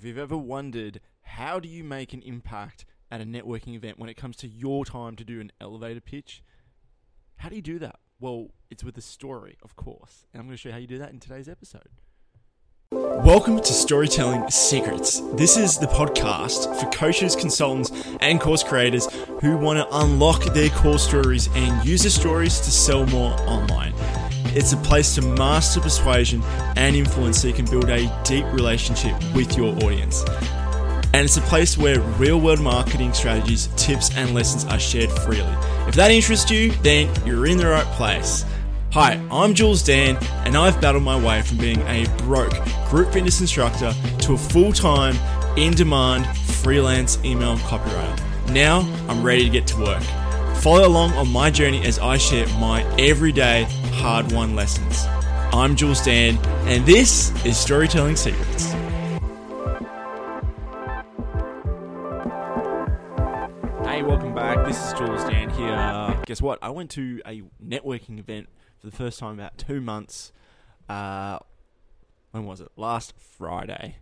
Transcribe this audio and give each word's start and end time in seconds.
If 0.00 0.06
you've 0.06 0.16
ever 0.16 0.38
wondered 0.38 0.98
how 1.20 1.60
do 1.60 1.68
you 1.68 1.84
make 1.84 2.14
an 2.14 2.22
impact 2.22 2.86
at 3.10 3.20
a 3.20 3.24
networking 3.24 3.74
event 3.74 3.98
when 3.98 4.08
it 4.08 4.16
comes 4.16 4.34
to 4.36 4.48
your 4.48 4.86
time 4.86 5.14
to 5.16 5.24
do 5.24 5.42
an 5.42 5.52
elevator 5.60 6.00
pitch, 6.00 6.42
how 7.36 7.50
do 7.50 7.56
you 7.56 7.60
do 7.60 7.78
that? 7.80 7.96
Well, 8.18 8.48
it's 8.70 8.82
with 8.82 8.96
a 8.96 9.02
story, 9.02 9.58
of 9.62 9.76
course. 9.76 10.24
And 10.32 10.40
I'm 10.40 10.46
going 10.46 10.54
to 10.54 10.58
show 10.58 10.70
you 10.70 10.72
how 10.72 10.78
you 10.78 10.86
do 10.86 10.96
that 10.96 11.10
in 11.10 11.20
today's 11.20 11.50
episode. 11.50 11.90
Welcome 12.92 13.58
to 13.60 13.72
Storytelling 13.74 14.50
Secrets. 14.50 15.20
This 15.34 15.58
is 15.58 15.76
the 15.76 15.88
podcast 15.88 16.80
for 16.80 16.88
coaches, 16.88 17.36
consultants, 17.36 17.92
and 18.22 18.40
course 18.40 18.62
creators 18.62 19.06
who 19.42 19.58
want 19.58 19.80
to 19.80 19.98
unlock 19.98 20.42
their 20.54 20.70
core 20.70 20.98
stories 20.98 21.50
and 21.54 21.86
use 21.86 22.04
the 22.04 22.10
stories 22.10 22.58
to 22.60 22.70
sell 22.70 23.04
more 23.08 23.32
online. 23.42 23.92
It's 24.52 24.72
a 24.72 24.76
place 24.78 25.14
to 25.14 25.22
master 25.22 25.80
persuasion 25.80 26.42
and 26.76 26.96
influence 26.96 27.40
so 27.40 27.48
you 27.48 27.54
can 27.54 27.66
build 27.66 27.88
a 27.88 28.10
deep 28.24 28.44
relationship 28.46 29.14
with 29.32 29.56
your 29.56 29.74
audience. 29.76 30.24
And 31.12 31.24
it's 31.24 31.36
a 31.36 31.42
place 31.42 31.78
where 31.78 32.00
real 32.18 32.40
world 32.40 32.60
marketing 32.60 33.12
strategies, 33.12 33.68
tips, 33.76 34.16
and 34.16 34.34
lessons 34.34 34.64
are 34.64 34.78
shared 34.78 35.10
freely. 35.10 35.54
If 35.86 35.94
that 35.94 36.10
interests 36.10 36.50
you, 36.50 36.72
then 36.82 37.08
you're 37.24 37.46
in 37.46 37.58
the 37.58 37.66
right 37.66 37.86
place. 37.96 38.44
Hi, 38.92 39.24
I'm 39.30 39.54
Jules 39.54 39.84
Dan, 39.84 40.18
and 40.44 40.56
I've 40.56 40.80
battled 40.80 41.04
my 41.04 41.16
way 41.16 41.42
from 41.42 41.58
being 41.58 41.80
a 41.82 42.06
broke 42.18 42.54
group 42.88 43.12
fitness 43.12 43.40
instructor 43.40 43.92
to 44.20 44.32
a 44.34 44.38
full 44.38 44.72
time, 44.72 45.16
in 45.56 45.74
demand, 45.74 46.26
freelance 46.38 47.18
email 47.24 47.56
copywriter. 47.58 48.50
Now 48.52 48.80
I'm 49.08 49.22
ready 49.22 49.44
to 49.44 49.50
get 49.50 49.66
to 49.68 49.80
work. 49.80 50.02
Follow 50.56 50.86
along 50.86 51.12
on 51.12 51.28
my 51.28 51.50
journey 51.50 51.84
as 51.86 51.98
I 51.98 52.18
share 52.18 52.46
my 52.58 52.82
everyday 52.98 53.66
hard 54.00 54.32
won 54.32 54.56
lessons. 54.56 55.04
I'm 55.52 55.76
Jules 55.76 56.00
Dan, 56.02 56.38
and 56.64 56.86
this 56.86 57.34
is 57.44 57.58
Storytelling 57.58 58.16
Secrets. 58.16 58.72
Hey, 63.84 64.02
welcome 64.02 64.34
back. 64.34 64.66
This 64.66 64.82
is 64.82 64.94
Jules 64.94 65.22
Dan 65.24 65.50
here. 65.50 66.18
Guess 66.24 66.40
what? 66.40 66.58
I 66.62 66.70
went 66.70 66.90
to 66.92 67.20
a 67.26 67.42
networking 67.62 68.18
event 68.18 68.48
for 68.78 68.86
the 68.86 68.96
first 68.96 69.18
time 69.18 69.34
about 69.34 69.58
two 69.58 69.82
months. 69.82 70.32
Uh, 70.88 71.38
when 72.30 72.46
was 72.46 72.62
it? 72.62 72.68
Last 72.76 73.12
Friday. 73.18 73.96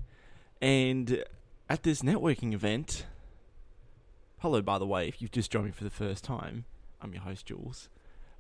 And 0.62 1.24
at 1.68 1.82
this 1.82 2.02
networking 2.02 2.54
event, 2.54 3.04
hello, 4.38 4.62
by 4.62 4.78
the 4.78 4.86
way, 4.86 5.08
if 5.08 5.20
you've 5.20 5.32
just 5.32 5.50
joined 5.50 5.66
me 5.66 5.72
for 5.72 5.82
the 5.82 5.90
first 5.90 6.22
time, 6.22 6.66
I'm 7.02 7.12
your 7.12 7.22
host, 7.22 7.46
Jules. 7.46 7.88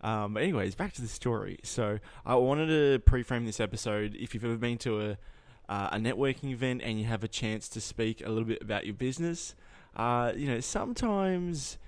Um, 0.00 0.34
but 0.34 0.42
anyways, 0.42 0.74
back 0.74 0.92
to 0.94 1.02
the 1.02 1.08
story. 1.08 1.58
So 1.62 1.98
I 2.24 2.36
wanted 2.36 2.66
to 2.66 2.98
pre-frame 3.00 3.44
this 3.44 3.60
episode. 3.60 4.14
If 4.14 4.34
you've 4.34 4.44
ever 4.44 4.56
been 4.56 4.78
to 4.78 5.00
a 5.00 5.18
uh, 5.68 5.90
a 5.92 5.98
networking 5.98 6.50
event 6.50 6.80
and 6.82 6.98
you 6.98 7.04
have 7.04 7.22
a 7.22 7.28
chance 7.28 7.68
to 7.68 7.78
speak 7.78 8.24
a 8.24 8.30
little 8.30 8.44
bit 8.44 8.62
about 8.62 8.86
your 8.86 8.94
business, 8.94 9.54
uh, 9.96 10.32
you 10.34 10.46
know 10.48 10.60
sometimes 10.60 11.78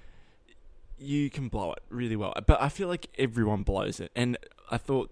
you 0.99 1.31
can 1.31 1.49
blow 1.49 1.73
it 1.73 1.83
really 1.89 2.17
well. 2.17 2.35
But 2.47 2.61
I 2.61 2.69
feel 2.69 2.89
like 2.89 3.09
everyone 3.19 3.63
blows 3.63 4.01
it, 4.01 4.11
and 4.15 4.37
I 4.71 4.77
thought 4.77 5.11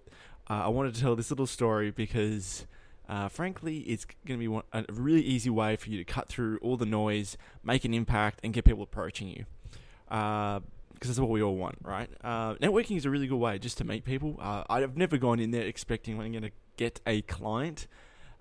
uh, 0.50 0.64
I 0.64 0.68
wanted 0.68 0.94
to 0.94 1.00
tell 1.00 1.16
this 1.16 1.30
little 1.30 1.46
story 1.46 1.90
because. 1.90 2.66
Uh, 3.10 3.27
frankly, 3.27 3.78
it's 3.78 4.05
going 4.05 4.38
to 4.38 4.42
be 4.42 4.48
one, 4.48 4.64
a 4.74 4.84
really 4.92 5.22
easy 5.22 5.48
way 5.48 5.77
for 5.77 5.88
you 5.88 5.96
to 5.96 6.05
cut 6.05 6.28
through 6.28 6.58
all 6.58 6.77
the 6.77 6.84
noise, 6.84 7.38
make 7.64 7.86
an 7.86 7.94
impact, 7.94 8.38
and 8.44 8.52
get 8.52 8.66
people 8.66 8.83
approaching 8.83 9.28
you. 9.28 9.46
Because 10.98 11.10
that's 11.10 11.20
what 11.20 11.30
we 11.30 11.42
all 11.42 11.54
want, 11.54 11.77
right? 11.82 12.10
Uh, 12.24 12.54
networking 12.54 12.96
is 12.96 13.04
a 13.04 13.10
really 13.10 13.28
good 13.28 13.38
way 13.38 13.58
just 13.58 13.78
to 13.78 13.84
meet 13.84 14.04
people. 14.04 14.36
Uh, 14.41 14.64
I've 14.68 14.96
never 14.96 15.16
gone 15.16 15.38
in 15.38 15.52
there 15.52 15.62
expecting 15.62 16.20
I'm 16.20 16.32
going 16.32 16.42
to 16.42 16.50
get 16.77 17.00
a 17.06 17.22
client, 17.22 17.86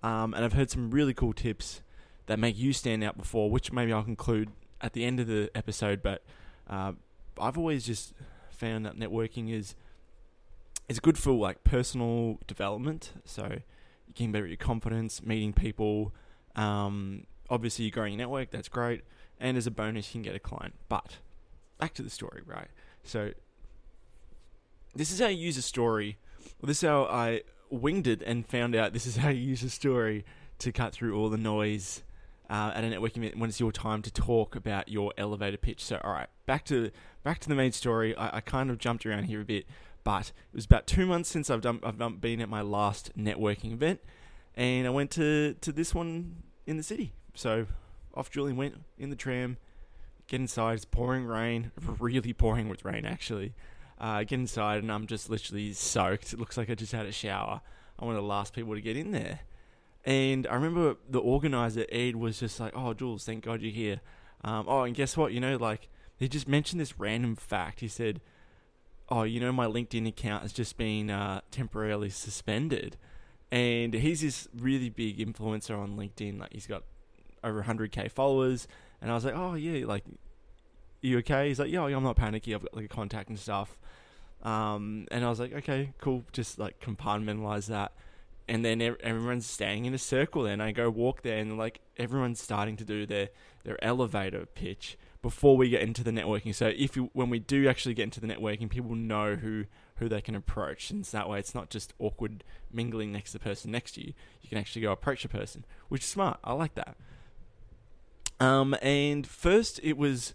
um, 0.02 0.34
and 0.34 0.44
I've 0.44 0.54
heard 0.54 0.72
some 0.72 0.90
really 0.90 1.14
cool 1.14 1.34
tips 1.34 1.82
that 2.26 2.40
make 2.40 2.58
you 2.58 2.74
stand 2.74 3.04
out 3.04 3.16
before, 3.16 3.52
which 3.52 3.72
maybe 3.72 3.94
I'll 3.94 4.04
conclude 4.04 4.50
at 4.82 4.94
the 4.94 5.06
end 5.06 5.20
of 5.20 5.28
the 5.28 5.52
episode. 5.54 6.02
But 6.02 6.24
uh, 6.68 6.94
I've 7.40 7.58
always 7.58 7.86
just 7.86 8.14
found 8.50 8.86
that 8.86 8.98
networking 8.98 9.52
is 9.52 9.76
is 10.90 11.00
good 11.00 11.18
for 11.18 11.32
like 11.32 11.64
personal 11.64 12.40
development. 12.48 13.12
So 13.26 13.60
you 14.16 14.32
better 14.32 14.46
at 14.46 14.50
your 14.50 14.58
confidence, 14.58 15.24
meeting 15.24 15.54
people. 15.54 16.14
Um, 16.56 17.26
obviously, 17.50 17.86
you're 17.86 17.92
growing 17.92 18.14
your 18.14 18.20
network. 18.20 18.52
That's 18.52 18.70
great. 18.70 19.04
And 19.40 19.58
as 19.58 19.68
a 19.68 19.72
bonus, 19.72 20.08
you 20.10 20.14
can 20.14 20.22
get 20.24 20.36
a 20.36 20.40
client. 20.40 20.74
But 20.90 21.18
back 21.78 21.94
to 21.96 22.04
the 22.04 22.10
story, 22.10 22.42
right? 22.46 22.70
So 23.04 23.32
this 24.96 25.12
is 25.12 25.20
how 25.20 25.28
you 25.28 25.38
use 25.38 25.58
a 25.58 25.62
story. 25.62 26.18
This 26.64 26.84
is 26.84 26.90
how 26.90 27.04
I 27.06 27.42
winged 27.70 28.08
it 28.08 28.22
and 28.24 28.46
found 28.48 28.76
out 28.76 28.94
this 28.94 29.06
is 29.06 29.18
how 29.18 29.30
you 29.30 29.42
use 29.42 29.64
a 29.64 29.70
story 29.70 30.26
to 30.60 30.72
cut 30.72 30.94
through 30.94 31.16
all 31.16 31.30
the 31.30 31.38
noise 31.38 32.04
uh, 32.50 32.72
at 32.74 32.84
a 32.84 32.88
networking 32.88 33.18
event 33.18 33.38
when 33.38 33.50
it's 33.50 33.60
your 33.60 33.72
time 33.72 34.02
to 34.02 34.12
talk 34.12 34.56
about 34.56 34.90
your 34.90 35.14
elevator 35.18 35.58
pitch. 35.58 35.84
So, 35.84 36.00
all 36.04 36.14
right, 36.14 36.30
back 36.46 36.66
to 36.66 36.92
back 37.24 37.40
to 37.40 37.50
the 37.50 37.56
main 37.56 37.72
story. 37.72 38.16
I, 38.16 38.38
I 38.38 38.42
kind 38.42 38.70
of 38.70 38.78
jumped 38.78 39.06
around 39.06 39.26
here 39.26 39.42
a 39.42 39.46
bit, 39.46 39.66
but 40.04 40.28
it 40.30 40.56
was 40.56 40.66
about 40.66 40.88
two 40.88 41.06
months 41.06 41.30
since 41.30 41.50
I've 41.50 41.62
done 41.62 41.80
I've 41.84 42.22
been 42.22 42.42
at 42.42 42.50
my 42.50 42.62
last 42.62 43.12
networking 43.18 43.74
event, 43.74 44.00
and 44.56 44.88
I 44.88 44.90
went 44.90 45.12
to 45.12 45.56
to 45.62 45.72
this 45.72 45.94
one 45.94 46.38
in 46.66 46.78
the 46.78 46.84
city. 46.84 47.14
So, 47.36 47.68
off 48.16 48.32
Julian 48.32 48.58
went 48.58 48.76
in 48.98 49.10
the 49.10 49.16
tram 49.16 49.58
get 50.28 50.42
inside. 50.42 50.74
It's 50.74 50.86
pouring 50.86 51.26
rain, 51.26 51.72
really 52.00 52.34
pouring 52.34 52.70
with 52.70 52.86
rain 52.86 53.06
actually. 53.06 53.54
Uh, 54.00 54.20
get 54.20 54.34
inside 54.34 54.84
and 54.84 54.92
I'm 54.92 55.08
just 55.08 55.30
literally 55.30 55.74
soaked. 55.74 56.34
It 56.34 56.40
looks 56.40 56.58
like 56.58 56.70
I 56.70 56.76
just 56.76 56.92
had 56.92 57.06
a 57.06 57.12
shower. 57.12 57.62
I'm 57.98 58.08
one 58.08 58.16
of 58.16 58.22
the 58.22 58.28
last 58.28 58.54
people 58.54 58.76
to 58.76 58.82
get 58.82 58.96
in 58.96 59.12
there. 59.12 59.40
And 60.06 60.48
I 60.48 60.54
remember 60.54 60.96
the 61.10 61.20
organizer 61.20 61.86
Ed 61.92 62.16
was 62.16 62.40
just 62.40 62.60
like, 62.60 62.72
"Oh, 62.76 62.94
Jules, 62.94 63.26
thank 63.26 63.44
God 63.44 63.62
you're 63.62 63.72
here." 63.72 64.00
Um, 64.44 64.66
oh, 64.68 64.84
and 64.84 64.96
guess 64.96 65.18
what? 65.18 65.34
You 65.34 65.42
know, 65.42 65.58
like 65.58 65.90
he 66.16 66.30
just 66.30 66.48
mentioned 66.48 66.80
this 66.80 66.98
random 66.98 67.36
fact. 67.36 67.82
He 67.82 67.90
said, 67.90 68.22
"Oh, 69.10 69.24
you 69.24 69.42
know, 69.42 69.52
my 69.52 69.66
LinkedIn 69.66 70.08
account 70.08 70.44
has 70.44 70.54
just 70.54 70.78
been 70.78 71.10
uh, 71.10 71.42
temporarily 71.52 72.10
suspended." 72.10 72.96
And 73.52 73.94
he's 73.94 74.22
this 74.22 74.48
really 74.56 74.90
big 74.90 75.18
influencer 75.18 75.78
on 75.78 75.98
LinkedIn. 75.98 76.40
Like 76.40 76.54
he's 76.54 76.68
got 76.68 76.84
over 77.44 77.64
100k 77.64 78.10
followers 78.12 78.68
and 79.02 79.12
I 79.12 79.14
was 79.14 79.26
like, 79.26 79.36
oh 79.36 79.54
yeah, 79.54 79.86
like, 79.86 80.04
you 81.02 81.20
okay? 81.20 81.48
He's 81.48 81.60
like, 81.60 81.72
yeah, 81.72 81.84
I'm 81.84 82.04
not 82.04 82.16
panicky. 82.16 82.54
I've 82.54 82.64
got 82.64 82.76
like 82.76 82.86
a 82.86 82.90
contact 82.90 83.30
and 83.30 83.40
stuff. 83.40 83.78
Um, 84.44 85.08
and 85.12 85.26
I 85.26 85.30
was 85.30 85.40
like, 85.40 85.54
okay, 85.54 85.94
cool. 86.00 86.24
Just 86.32 86.60
like 86.60 86.80
compartmentalize 86.80 87.68
that. 87.68 87.94
And 88.48 88.64
then 88.64 88.82
everyone's 88.82 89.46
standing 89.46 89.86
in 89.86 89.94
a 89.94 89.98
circle. 89.98 90.44
Then 90.44 90.62
I 90.62 90.72
go 90.72 90.90
walk 90.90 91.22
there, 91.22 91.38
and 91.38 91.58
like 91.58 91.82
everyone's 91.98 92.42
starting 92.42 92.78
to 92.78 92.86
do 92.86 93.06
their 93.06 93.30
their 93.64 93.84
elevator 93.84 94.46
pitch 94.46 94.98
before 95.22 95.58
we 95.58 95.70
get 95.70 95.82
into 95.82 96.04
the 96.04 96.12
networking. 96.12 96.56
So 96.56 96.68
if 96.68 96.96
you 96.96 97.10
when 97.12 97.30
we 97.30 97.40
do 97.40 97.68
actually 97.68 97.94
get 97.94 98.04
into 98.04 98.22
the 98.22 98.28
networking, 98.28 98.70
people 98.70 98.96
know 98.96 99.36
who 99.36 99.66
who 99.98 100.08
they 100.08 100.22
can 100.22 100.36
approach, 100.36 100.92
and 100.92 101.06
so 101.06 101.18
that 101.18 101.28
way 101.28 101.40
it's 101.40 101.54
not 101.54 101.70
just 101.70 101.94
awkward 102.00 102.44
mingling 102.72 103.12
next 103.12 103.32
to 103.32 103.40
the 103.40 103.44
person 103.44 103.72
next 103.72 103.94
to 103.94 104.02
you. 104.02 104.14
You 104.42 104.48
can 104.48 104.58
actually 104.58 104.84
go 104.84 104.94
approach 104.94 105.26
a 105.26 105.30
person, 105.30 105.66
which 105.90 106.04
is 106.04 106.08
smart. 106.08 106.40
I 106.44 106.54
like 106.54 106.76
that. 106.76 106.96
Um, 108.40 108.76
and 108.82 109.26
first 109.26 109.80
it 109.84 109.98
was, 109.98 110.34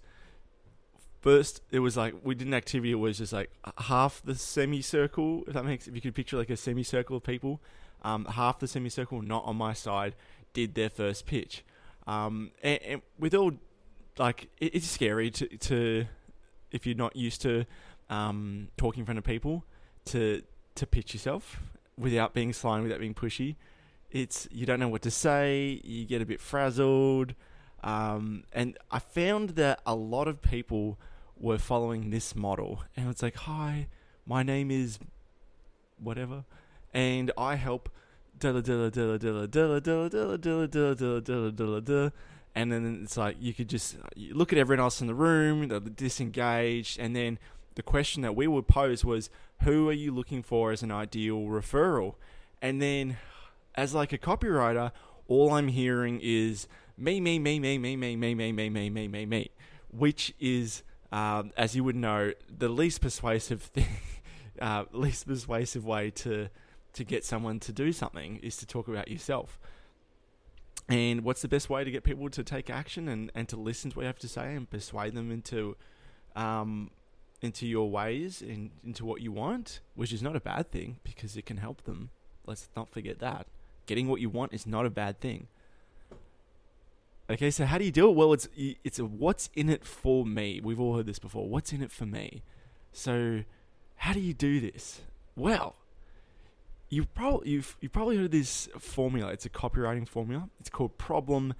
first 1.20 1.62
it 1.70 1.78
was 1.78 1.96
like 1.96 2.14
we 2.22 2.34
did 2.34 2.46
an 2.46 2.54
activity. 2.54 2.92
It 2.92 2.96
was 2.96 3.18
just 3.18 3.32
like 3.32 3.50
half 3.78 4.22
the 4.24 4.34
semicircle. 4.34 5.44
If 5.46 5.54
that 5.54 5.64
makes, 5.64 5.86
if 5.86 5.94
you 5.94 6.00
could 6.00 6.14
picture 6.14 6.36
like 6.36 6.50
a 6.50 6.56
semicircle 6.56 7.16
of 7.16 7.22
people, 7.22 7.60
um, 8.02 8.24
half 8.24 8.58
the 8.58 8.66
semicircle 8.66 9.22
not 9.22 9.44
on 9.44 9.56
my 9.56 9.72
side 9.72 10.14
did 10.52 10.74
their 10.74 10.90
first 10.90 11.26
pitch. 11.26 11.64
Um, 12.06 12.50
and, 12.62 12.82
and 12.82 13.02
with 13.18 13.34
all, 13.34 13.52
like 14.18 14.48
it, 14.58 14.74
it's 14.74 14.88
scary 14.88 15.30
to 15.30 15.46
to 15.46 16.06
if 16.70 16.86
you're 16.86 16.96
not 16.96 17.16
used 17.16 17.40
to 17.42 17.64
um 18.10 18.68
talking 18.76 19.00
in 19.00 19.06
front 19.06 19.18
of 19.18 19.24
people 19.24 19.64
to 20.04 20.42
to 20.74 20.86
pitch 20.86 21.14
yourself 21.14 21.60
without 21.96 22.34
being 22.34 22.52
slimy, 22.52 22.84
without 22.84 23.00
being 23.00 23.14
pushy. 23.14 23.56
It's 24.10 24.48
you 24.50 24.66
don't 24.66 24.80
know 24.80 24.88
what 24.88 25.02
to 25.02 25.10
say. 25.10 25.80
You 25.84 26.04
get 26.04 26.20
a 26.20 26.26
bit 26.26 26.40
frazzled. 26.40 27.34
Um, 27.82 28.44
and 28.52 28.78
I 28.90 28.98
found 28.98 29.50
that 29.50 29.80
a 29.84 29.94
lot 29.94 30.28
of 30.28 30.40
people 30.40 30.98
were 31.38 31.58
following 31.58 32.10
this 32.10 32.34
model. 32.36 32.84
And 32.96 33.08
it's 33.10 33.22
like, 33.22 33.36
hi, 33.36 33.88
my 34.26 34.42
name 34.42 34.70
is 34.70 34.98
whatever, 35.98 36.44
and 36.94 37.30
I 37.36 37.56
help 37.56 37.88
and 42.54 42.70
then 42.70 43.00
it's 43.02 43.16
like 43.16 43.36
you 43.40 43.54
could 43.54 43.68
just 43.68 43.96
look 44.16 44.52
at 44.52 44.58
everyone 44.58 44.82
else 44.82 45.00
in 45.00 45.06
the 45.06 45.14
room, 45.14 45.68
they're 45.68 45.80
disengaged, 45.80 46.98
and 46.98 47.14
then 47.14 47.38
the 47.74 47.82
question 47.82 48.22
that 48.22 48.36
we 48.36 48.46
would 48.46 48.68
pose 48.68 49.04
was, 49.04 49.30
who 49.62 49.88
are 49.88 49.94
you 49.94 50.12
looking 50.12 50.42
for 50.42 50.72
as 50.72 50.82
an 50.82 50.90
ideal 50.90 51.40
referral? 51.42 52.14
And 52.60 52.82
then, 52.82 53.16
as 53.74 53.94
like 53.94 54.12
a 54.12 54.18
copywriter, 54.18 54.92
all 55.28 55.52
I'm 55.52 55.68
hearing 55.68 56.20
is 56.22 56.68
me, 56.96 57.20
me, 57.20 57.38
me, 57.38 57.58
me, 57.58 57.78
me, 57.78 57.96
me, 57.96 58.16
me, 58.16 58.34
me, 58.34 58.52
me, 58.52 58.70
me, 58.70 58.90
me, 58.90 59.08
me, 59.08 59.26
me, 59.26 59.50
which 59.90 60.34
is, 60.40 60.82
um, 61.10 61.52
as 61.56 61.74
you 61.74 61.84
would 61.84 61.96
know, 61.96 62.32
the 62.48 62.68
least 62.68 63.00
persuasive 63.00 63.62
thing, 63.62 63.86
uh, 64.60 64.84
least 64.92 65.26
persuasive 65.26 65.84
way 65.84 66.10
to 66.10 66.48
to 66.94 67.04
get 67.04 67.24
someone 67.24 67.58
to 67.58 67.72
do 67.72 67.90
something 67.90 68.36
is 68.42 68.58
to 68.58 68.66
talk 68.66 68.86
about 68.86 69.08
yourself. 69.08 69.58
And 70.88 71.22
what's 71.22 71.40
the 71.40 71.48
best 71.48 71.70
way 71.70 71.84
to 71.84 71.90
get 71.90 72.04
people 72.04 72.28
to 72.28 72.44
take 72.44 72.68
action 72.68 73.08
and, 73.08 73.32
and 73.34 73.48
to 73.48 73.56
listen 73.56 73.90
to 73.90 73.96
what 73.96 74.02
you 74.02 74.06
have 74.08 74.18
to 74.18 74.28
say 74.28 74.54
and 74.54 74.68
persuade 74.68 75.14
them 75.14 75.30
into 75.30 75.76
um, 76.36 76.90
into 77.40 77.66
your 77.66 77.90
ways 77.90 78.42
and 78.42 78.70
into 78.84 79.04
what 79.04 79.20
you 79.20 79.32
want, 79.32 79.80
which 79.94 80.12
is 80.12 80.22
not 80.22 80.36
a 80.36 80.40
bad 80.40 80.70
thing 80.70 80.98
because 81.02 81.36
it 81.36 81.46
can 81.46 81.56
help 81.56 81.82
them. 81.84 82.10
Let's 82.46 82.68
not 82.76 82.88
forget 82.88 83.18
that. 83.18 83.46
Getting 83.86 84.06
what 84.06 84.20
you 84.20 84.28
want 84.28 84.52
is 84.52 84.66
not 84.66 84.86
a 84.86 84.90
bad 84.90 85.20
thing. 85.20 85.48
Okay, 87.30 87.50
so 87.50 87.64
how 87.64 87.78
do 87.78 87.84
you 87.84 87.92
do 87.92 88.08
it? 88.08 88.14
Well, 88.14 88.32
it's 88.32 88.48
it's 88.56 88.98
a 88.98 89.04
what's 89.04 89.48
in 89.54 89.68
it 89.68 89.84
for 89.84 90.26
me. 90.26 90.60
We've 90.62 90.80
all 90.80 90.96
heard 90.96 91.06
this 91.06 91.18
before. 91.18 91.48
What's 91.48 91.72
in 91.72 91.82
it 91.82 91.90
for 91.90 92.04
me? 92.04 92.42
So, 92.92 93.44
how 93.96 94.12
do 94.12 94.20
you 94.20 94.34
do 94.34 94.60
this? 94.60 95.02
Well, 95.36 95.76
you've 96.88 97.12
probably 97.14 97.50
you've 97.50 97.76
you 97.80 97.88
probably 97.88 98.16
heard 98.16 98.32
this 98.32 98.68
formula. 98.78 99.32
It's 99.32 99.46
a 99.46 99.50
copywriting 99.50 100.06
formula. 100.06 100.50
It's 100.60 100.68
called 100.68 100.98
problem, 100.98 101.54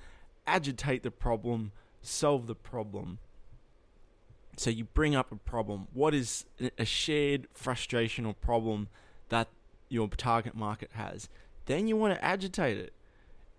agitate 0.47 1.05
the 1.05 1.11
problem, 1.11 1.73
solve 2.03 2.47
the 2.47 2.55
problem. 2.55 3.19
So 4.57 4.69
you 4.69 4.85
bring 4.85 5.15
up 5.15 5.33
a 5.33 5.37
problem. 5.37 5.89
What 5.95 6.13
is 6.13 6.45
a 6.79 6.85
shared 6.85 7.49
frustration 7.55 8.27
or 8.27 8.35
problem 8.35 8.89
that 9.31 9.49
your 9.89 10.09
target 10.09 10.55
market 10.55 10.91
has? 10.93 11.31
Then 11.67 11.89
you 11.89 11.97
want 11.97 12.15
to 12.15 12.25
agitate 12.25 12.77
it. 12.77 12.93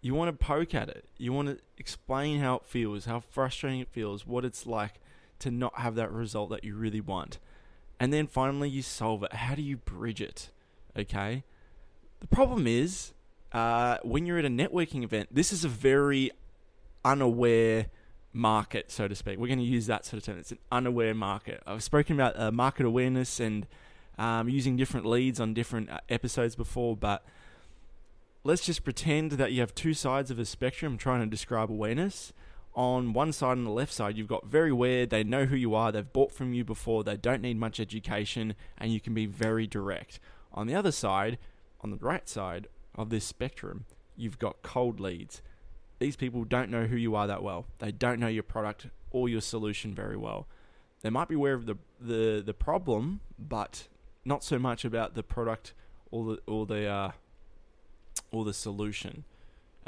You 0.03 0.13
want 0.13 0.37
to 0.37 0.45
poke 0.45 0.75
at 0.75 0.89
it. 0.89 1.05
You 1.17 1.31
want 1.31 1.47
to 1.47 1.57
explain 1.77 2.41
how 2.41 2.55
it 2.55 2.65
feels, 2.65 3.05
how 3.05 3.21
frustrating 3.21 3.79
it 3.79 3.87
feels, 3.87 4.27
what 4.27 4.43
it's 4.43 4.67
like 4.67 4.99
to 5.39 5.49
not 5.49 5.79
have 5.79 5.95
that 5.95 6.11
result 6.11 6.49
that 6.49 6.65
you 6.65 6.75
really 6.75 6.99
want. 6.99 7.39
And 8.01 8.11
then 8.11 8.27
finally, 8.27 8.67
you 8.67 8.81
solve 8.81 9.23
it. 9.23 9.31
How 9.31 9.55
do 9.55 9.61
you 9.61 9.77
bridge 9.77 10.19
it? 10.19 10.49
Okay. 10.99 11.45
The 12.19 12.27
problem 12.27 12.67
is, 12.67 13.13
uh, 13.53 13.99
when 14.03 14.25
you're 14.25 14.37
at 14.37 14.43
a 14.43 14.49
networking 14.49 15.05
event, 15.05 15.29
this 15.31 15.53
is 15.53 15.63
a 15.63 15.69
very 15.69 16.31
unaware 17.05 17.85
market, 18.33 18.91
so 18.91 19.07
to 19.07 19.15
speak. 19.15 19.39
We're 19.39 19.47
going 19.47 19.59
to 19.59 19.65
use 19.65 19.87
that 19.87 20.05
sort 20.05 20.17
of 20.17 20.25
term. 20.25 20.37
It's 20.37 20.51
an 20.51 20.59
unaware 20.69 21.13
market. 21.13 21.63
I've 21.65 21.81
spoken 21.81 22.19
about 22.19 22.37
uh, 22.37 22.51
market 22.51 22.85
awareness 22.85 23.39
and 23.39 23.65
um, 24.17 24.49
using 24.49 24.75
different 24.75 25.05
leads 25.05 25.39
on 25.39 25.53
different 25.53 25.89
uh, 25.89 25.99
episodes 26.09 26.57
before, 26.57 26.97
but 26.97 27.23
let's 28.43 28.65
just 28.65 28.83
pretend 28.83 29.33
that 29.33 29.51
you 29.51 29.61
have 29.61 29.75
two 29.75 29.93
sides 29.93 30.31
of 30.31 30.39
a 30.39 30.45
spectrum 30.45 30.97
trying 30.97 31.21
to 31.21 31.25
describe 31.27 31.69
awareness. 31.69 32.33
On 32.75 33.13
one 33.13 33.31
side 33.31 33.57
and 33.57 33.67
the 33.67 33.71
left 33.71 33.93
side, 33.93 34.17
you've 34.17 34.27
got 34.27 34.47
very 34.47 34.71
aware, 34.71 35.05
they 35.05 35.23
know 35.23 35.45
who 35.45 35.55
you 35.55 35.75
are, 35.75 35.91
they've 35.91 36.11
bought 36.11 36.31
from 36.31 36.53
you 36.53 36.63
before, 36.63 37.03
they 37.03 37.17
don't 37.17 37.41
need 37.41 37.57
much 37.57 37.79
education, 37.79 38.55
and 38.79 38.91
you 38.91 38.99
can 38.99 39.13
be 39.13 39.27
very 39.27 39.67
direct. 39.67 40.19
On 40.53 40.65
the 40.65 40.73
other 40.73 40.91
side, 40.91 41.37
on 41.81 41.91
the 41.91 41.97
right 41.97 42.27
side 42.27 42.67
of 42.95 43.09
this 43.11 43.25
spectrum, 43.25 43.85
you've 44.17 44.39
got 44.39 44.63
cold 44.63 44.99
leads 44.99 45.41
these 46.03 46.15
people 46.17 46.43
don't 46.43 46.69
know 46.69 46.85
who 46.85 46.97
you 46.97 47.15
are 47.15 47.27
that 47.27 47.41
well. 47.41 47.65
They 47.79 47.93
don't 47.93 48.19
know 48.19 48.27
your 48.27 48.43
product 48.43 48.87
or 49.11 49.29
your 49.29 49.39
solution 49.39 49.95
very 49.95 50.17
well. 50.17 50.47
They 51.01 51.09
might 51.09 51.29
be 51.29 51.35
aware 51.35 51.53
of 51.53 51.65
the 51.65 51.77
the, 52.01 52.43
the 52.45 52.53
problem, 52.53 53.21
but 53.39 53.87
not 54.25 54.43
so 54.43 54.59
much 54.59 54.83
about 54.83 55.15
the 55.15 55.23
product 55.23 55.73
or 56.11 56.25
the 56.25 56.41
or 56.45 56.65
the 56.65 56.87
uh, 56.87 57.11
or 58.33 58.43
the 58.43 58.53
solution. 58.53 59.23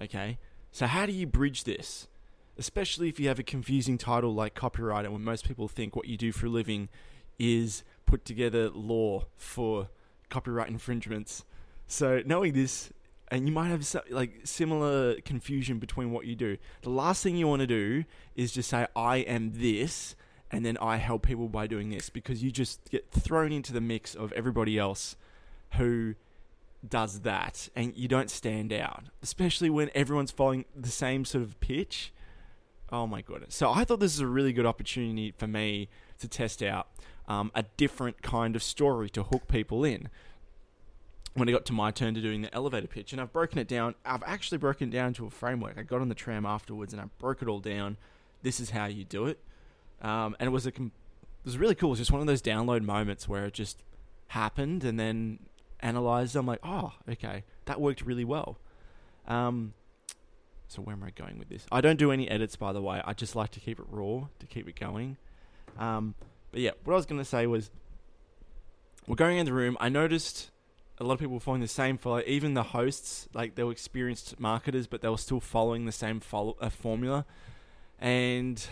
Okay, 0.01 0.37
so 0.71 0.87
how 0.87 1.05
do 1.05 1.11
you 1.11 1.27
bridge 1.27 1.63
this? 1.63 2.07
Especially 2.57 3.09
if 3.09 3.19
you 3.19 3.27
have 3.27 3.39
a 3.39 3.43
confusing 3.43 3.97
title 3.97 4.33
like 4.33 4.55
copyright, 4.55 5.03
and 5.03 5.13
when 5.13 5.23
most 5.23 5.45
people 5.45 5.67
think 5.67 5.95
what 5.95 6.07
you 6.07 6.15
do 6.15 6.31
for 6.31 6.45
a 6.45 6.49
living 6.49 6.87
is 7.37 7.83
put 8.05 8.23
together 8.23 8.69
law 8.69 9.25
for 9.35 9.89
copyright 10.29 10.69
infringements. 10.69 11.43
So 11.87 12.21
knowing 12.25 12.53
this 12.53 12.91
and 13.29 13.47
you 13.47 13.53
might 13.53 13.69
have 13.69 13.85
like 14.09 14.41
similar 14.43 15.19
confusion 15.21 15.79
between 15.79 16.11
what 16.11 16.25
you 16.25 16.35
do. 16.35 16.57
The 16.83 16.89
last 16.89 17.23
thing 17.23 17.35
you 17.35 17.47
want 17.47 17.61
to 17.61 17.67
do 17.67 18.05
is 18.35 18.51
just 18.51 18.69
say 18.69 18.87
I 18.95 19.17
am 19.17 19.51
this 19.55 20.15
and 20.51 20.65
then 20.65 20.77
I 20.77 20.97
help 20.97 21.23
people 21.23 21.49
by 21.49 21.67
doing 21.67 21.89
this 21.89 22.09
because 22.09 22.43
you 22.43 22.51
just 22.51 22.89
get 22.91 23.09
thrown 23.11 23.51
into 23.51 23.73
the 23.73 23.81
mix 23.81 24.13
of 24.13 24.31
everybody 24.33 24.77
else 24.77 25.15
who 25.73 26.15
does 26.89 27.21
that 27.21 27.69
and 27.75 27.95
you 27.95 28.07
don't 28.07 28.29
stand 28.29 28.73
out, 28.73 29.05
especially 29.21 29.69
when 29.69 29.89
everyone's 29.95 30.31
following 30.31 30.65
the 30.75 30.89
same 30.89 31.25
sort 31.25 31.43
of 31.43 31.59
pitch. 31.59 32.13
Oh 32.91 33.07
my 33.07 33.21
goodness. 33.21 33.55
So 33.55 33.71
I 33.71 33.83
thought 33.83 33.99
this 33.99 34.13
is 34.13 34.19
a 34.19 34.27
really 34.27 34.53
good 34.53 34.65
opportunity 34.65 35.33
for 35.37 35.47
me 35.47 35.89
to 36.19 36.27
test 36.27 36.61
out 36.61 36.87
um, 37.27 37.51
a 37.55 37.63
different 37.77 38.21
kind 38.21 38.55
of 38.55 38.63
story 38.63 39.09
to 39.09 39.23
hook 39.23 39.47
people 39.47 39.83
in 39.83 40.09
when 41.33 41.49
it 41.49 41.51
got 41.51 41.65
to 41.65 41.73
my 41.73 41.91
turn 41.91 42.13
to 42.13 42.21
doing 42.21 42.41
the 42.41 42.53
elevator 42.55 42.87
pitch, 42.87 43.11
and 43.11 43.21
I've 43.21 43.33
broken 43.33 43.59
it 43.59 43.67
down. 43.67 43.95
I've 44.05 44.23
actually 44.23 44.57
broken 44.57 44.87
it 44.87 44.91
down 44.91 45.13
to 45.15 45.25
a 45.25 45.29
framework. 45.29 45.77
I 45.77 45.83
got 45.83 46.01
on 46.01 46.07
the 46.07 46.15
tram 46.15 46.45
afterwards, 46.45 46.93
and 46.93 47.01
I 47.01 47.05
broke 47.19 47.41
it 47.41 47.47
all 47.47 47.59
down. 47.59 47.97
This 48.41 48.59
is 48.59 48.69
how 48.69 48.85
you 48.85 49.03
do 49.03 49.25
it, 49.25 49.39
um, 50.01 50.35
and 50.39 50.47
it 50.47 50.51
was 50.51 50.65
a 50.65 50.69
it 50.69 50.91
was 51.43 51.57
really 51.57 51.75
cool. 51.75 51.89
It 51.89 51.91
was 51.91 51.99
just 51.99 52.11
one 52.11 52.21
of 52.21 52.27
those 52.27 52.41
download 52.41 52.83
moments 52.83 53.27
where 53.27 53.45
it 53.45 53.53
just 53.53 53.83
happened, 54.29 54.83
and 54.83 54.99
then 54.99 55.39
analyzed. 55.85 56.35
I'm 56.35 56.45
like, 56.45 56.59
oh, 56.63 56.93
okay, 57.09 57.43
that 57.65 57.79
worked 57.79 58.01
really 58.01 58.25
well. 58.25 58.57
Um, 59.27 59.73
so 60.67 60.81
where 60.81 60.95
am 60.95 61.03
I 61.03 61.11
going 61.11 61.37
with 61.37 61.49
this? 61.49 61.65
I 61.71 61.79
don't 61.81 61.97
do 61.97 62.11
any 62.11 62.29
edits, 62.29 62.55
by 62.55 62.73
the 62.73 62.81
way. 62.81 63.01
I 63.05 63.13
just 63.13 63.35
like 63.35 63.51
to 63.51 63.59
keep 63.59 63.79
it 63.79 63.85
raw 63.89 64.27
to 64.39 64.47
keep 64.47 64.67
it 64.67 64.77
going. 64.79 65.17
Um, 65.77 66.15
but 66.51 66.61
yeah, 66.61 66.71
what 66.83 66.93
I 66.93 66.95
was 66.95 67.05
going 67.05 67.21
to 67.21 67.25
say 67.25 67.47
was, 67.47 67.69
we're 69.07 69.15
going 69.15 69.37
in 69.37 69.45
the 69.45 69.53
room. 69.53 69.77
I 69.79 69.89
noticed 69.89 70.49
a 70.97 71.03
lot 71.03 71.13
of 71.13 71.19
people 71.19 71.35
were 71.35 71.39
following 71.39 71.61
the 71.61 71.67
same 71.67 71.97
follow. 71.97 72.23
Even 72.25 72.55
the 72.55 72.63
hosts, 72.63 73.27
like 73.33 73.55
they 73.55 73.63
were 73.63 73.71
experienced 73.71 74.39
marketers, 74.39 74.87
but 74.87 75.01
they 75.01 75.09
were 75.09 75.17
still 75.17 75.39
following 75.39 75.85
the 75.85 75.91
same 75.91 76.19
follow, 76.19 76.57
uh, 76.59 76.69
formula. 76.69 77.25
And 77.99 78.65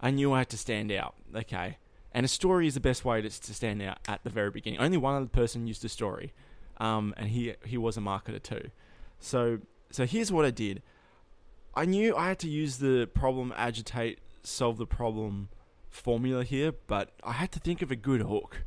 I 0.00 0.10
knew 0.10 0.32
I 0.32 0.38
had 0.38 0.48
to 0.50 0.56
stand 0.56 0.90
out. 0.90 1.14
Okay, 1.34 1.78
and 2.14 2.24
a 2.24 2.28
story 2.28 2.66
is 2.66 2.74
the 2.74 2.80
best 2.80 3.04
way 3.04 3.20
to, 3.20 3.28
to 3.28 3.54
stand 3.54 3.82
out 3.82 3.98
at 4.08 4.22
the 4.24 4.30
very 4.30 4.50
beginning. 4.50 4.80
Only 4.80 4.96
one 4.96 5.14
other 5.14 5.26
person 5.26 5.66
used 5.66 5.84
a 5.84 5.88
story, 5.88 6.32
um, 6.78 7.12
and 7.16 7.28
he 7.28 7.54
he 7.64 7.76
was 7.76 7.96
a 7.96 8.00
marketer 8.00 8.42
too. 8.42 8.70
So 9.18 9.58
so 9.90 10.06
here's 10.06 10.32
what 10.32 10.44
I 10.44 10.50
did. 10.50 10.82
I 11.74 11.84
knew 11.84 12.16
I 12.16 12.28
had 12.28 12.38
to 12.40 12.48
use 12.48 12.78
the 12.78 13.06
problem 13.06 13.52
agitate 13.56 14.20
solve 14.44 14.78
the 14.78 14.86
problem 14.86 15.48
formula 15.90 16.44
here, 16.44 16.72
but 16.86 17.10
I 17.22 17.32
had 17.32 17.50
to 17.52 17.60
think 17.60 17.82
of 17.82 17.90
a 17.90 17.96
good 17.96 18.22
hook. 18.22 18.64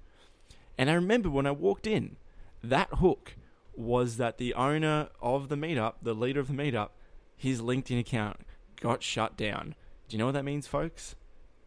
And 0.78 0.90
I 0.90 0.94
remember 0.94 1.30
when 1.30 1.46
I 1.46 1.52
walked 1.52 1.88
in, 1.88 2.18
that 2.64 2.90
hook 2.96 3.36
was 3.76 4.18
that 4.18 4.38
the 4.38 4.54
owner 4.54 5.10
of 5.22 5.50
the 5.50 5.56
meetup, 5.56 5.96
the 6.02 6.14
leader 6.14 6.40
of 6.40 6.48
the 6.48 6.54
meetup, 6.54 6.90
his 7.36 7.62
LinkedIn 7.62 8.00
account 8.00 8.38
got 8.82 9.04
shut 9.04 9.38
down. 9.38 9.76
Do 10.08 10.16
you 10.16 10.20
know 10.20 10.26
what 10.26 10.34
that 10.34 10.46
means, 10.46 10.68
folks? 10.68 11.16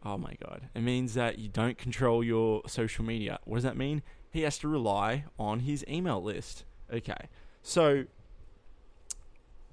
Oh 0.03 0.17
my 0.17 0.35
god. 0.43 0.69
It 0.73 0.81
means 0.81 1.13
that 1.13 1.37
you 1.37 1.49
don't 1.49 1.77
control 1.77 2.23
your 2.23 2.61
social 2.67 3.05
media. 3.05 3.39
What 3.45 3.57
does 3.57 3.63
that 3.63 3.77
mean? 3.77 4.01
He 4.31 4.41
has 4.41 4.57
to 4.59 4.67
rely 4.67 5.25
on 5.37 5.61
his 5.61 5.85
email 5.87 6.21
list. 6.21 6.63
Okay. 6.91 7.27
So 7.61 8.05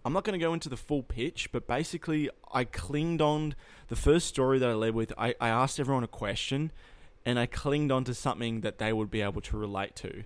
I'm 0.04 0.12
not 0.12 0.24
going 0.24 0.38
to 0.38 0.44
go 0.44 0.52
into 0.52 0.68
the 0.68 0.76
full 0.76 1.02
pitch, 1.02 1.50
but 1.52 1.66
basically, 1.66 2.28
I 2.52 2.64
clinged 2.64 3.22
on 3.22 3.54
the 3.88 3.96
first 3.96 4.26
story 4.26 4.58
that 4.58 4.68
I 4.68 4.74
led 4.74 4.94
with. 4.94 5.12
I, 5.16 5.34
I 5.40 5.48
asked 5.48 5.80
everyone 5.80 6.04
a 6.04 6.08
question 6.08 6.72
and 7.24 7.38
I 7.38 7.46
clinged 7.46 7.90
on 7.90 8.04
to 8.04 8.14
something 8.14 8.60
that 8.60 8.78
they 8.78 8.92
would 8.92 9.10
be 9.10 9.22
able 9.22 9.40
to 9.42 9.56
relate 9.56 9.96
to 9.96 10.24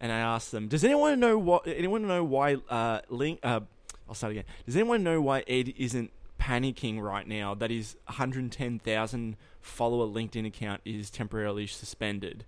and 0.00 0.12
I 0.12 0.18
asked 0.18 0.52
them, 0.52 0.68
"Does 0.68 0.84
anyone 0.84 1.20
know 1.20 1.38
what? 1.38 1.66
Anyone 1.66 2.06
know 2.06 2.24
why 2.24 2.56
uh, 2.68 3.00
Link? 3.08 3.40
Uh, 3.42 3.60
I'll 4.08 4.14
start 4.14 4.32
again. 4.32 4.44
Does 4.64 4.76
anyone 4.76 5.02
know 5.02 5.20
why 5.20 5.42
Ed 5.48 5.72
isn't 5.76 6.10
panicking 6.46 7.00
right 7.00 7.26
now? 7.26 7.54
That 7.54 7.70
his 7.70 7.96
110,000 8.06 9.36
follower 9.60 10.06
LinkedIn 10.06 10.46
account 10.46 10.80
is 10.84 11.10
temporarily 11.10 11.66
suspended." 11.66 12.44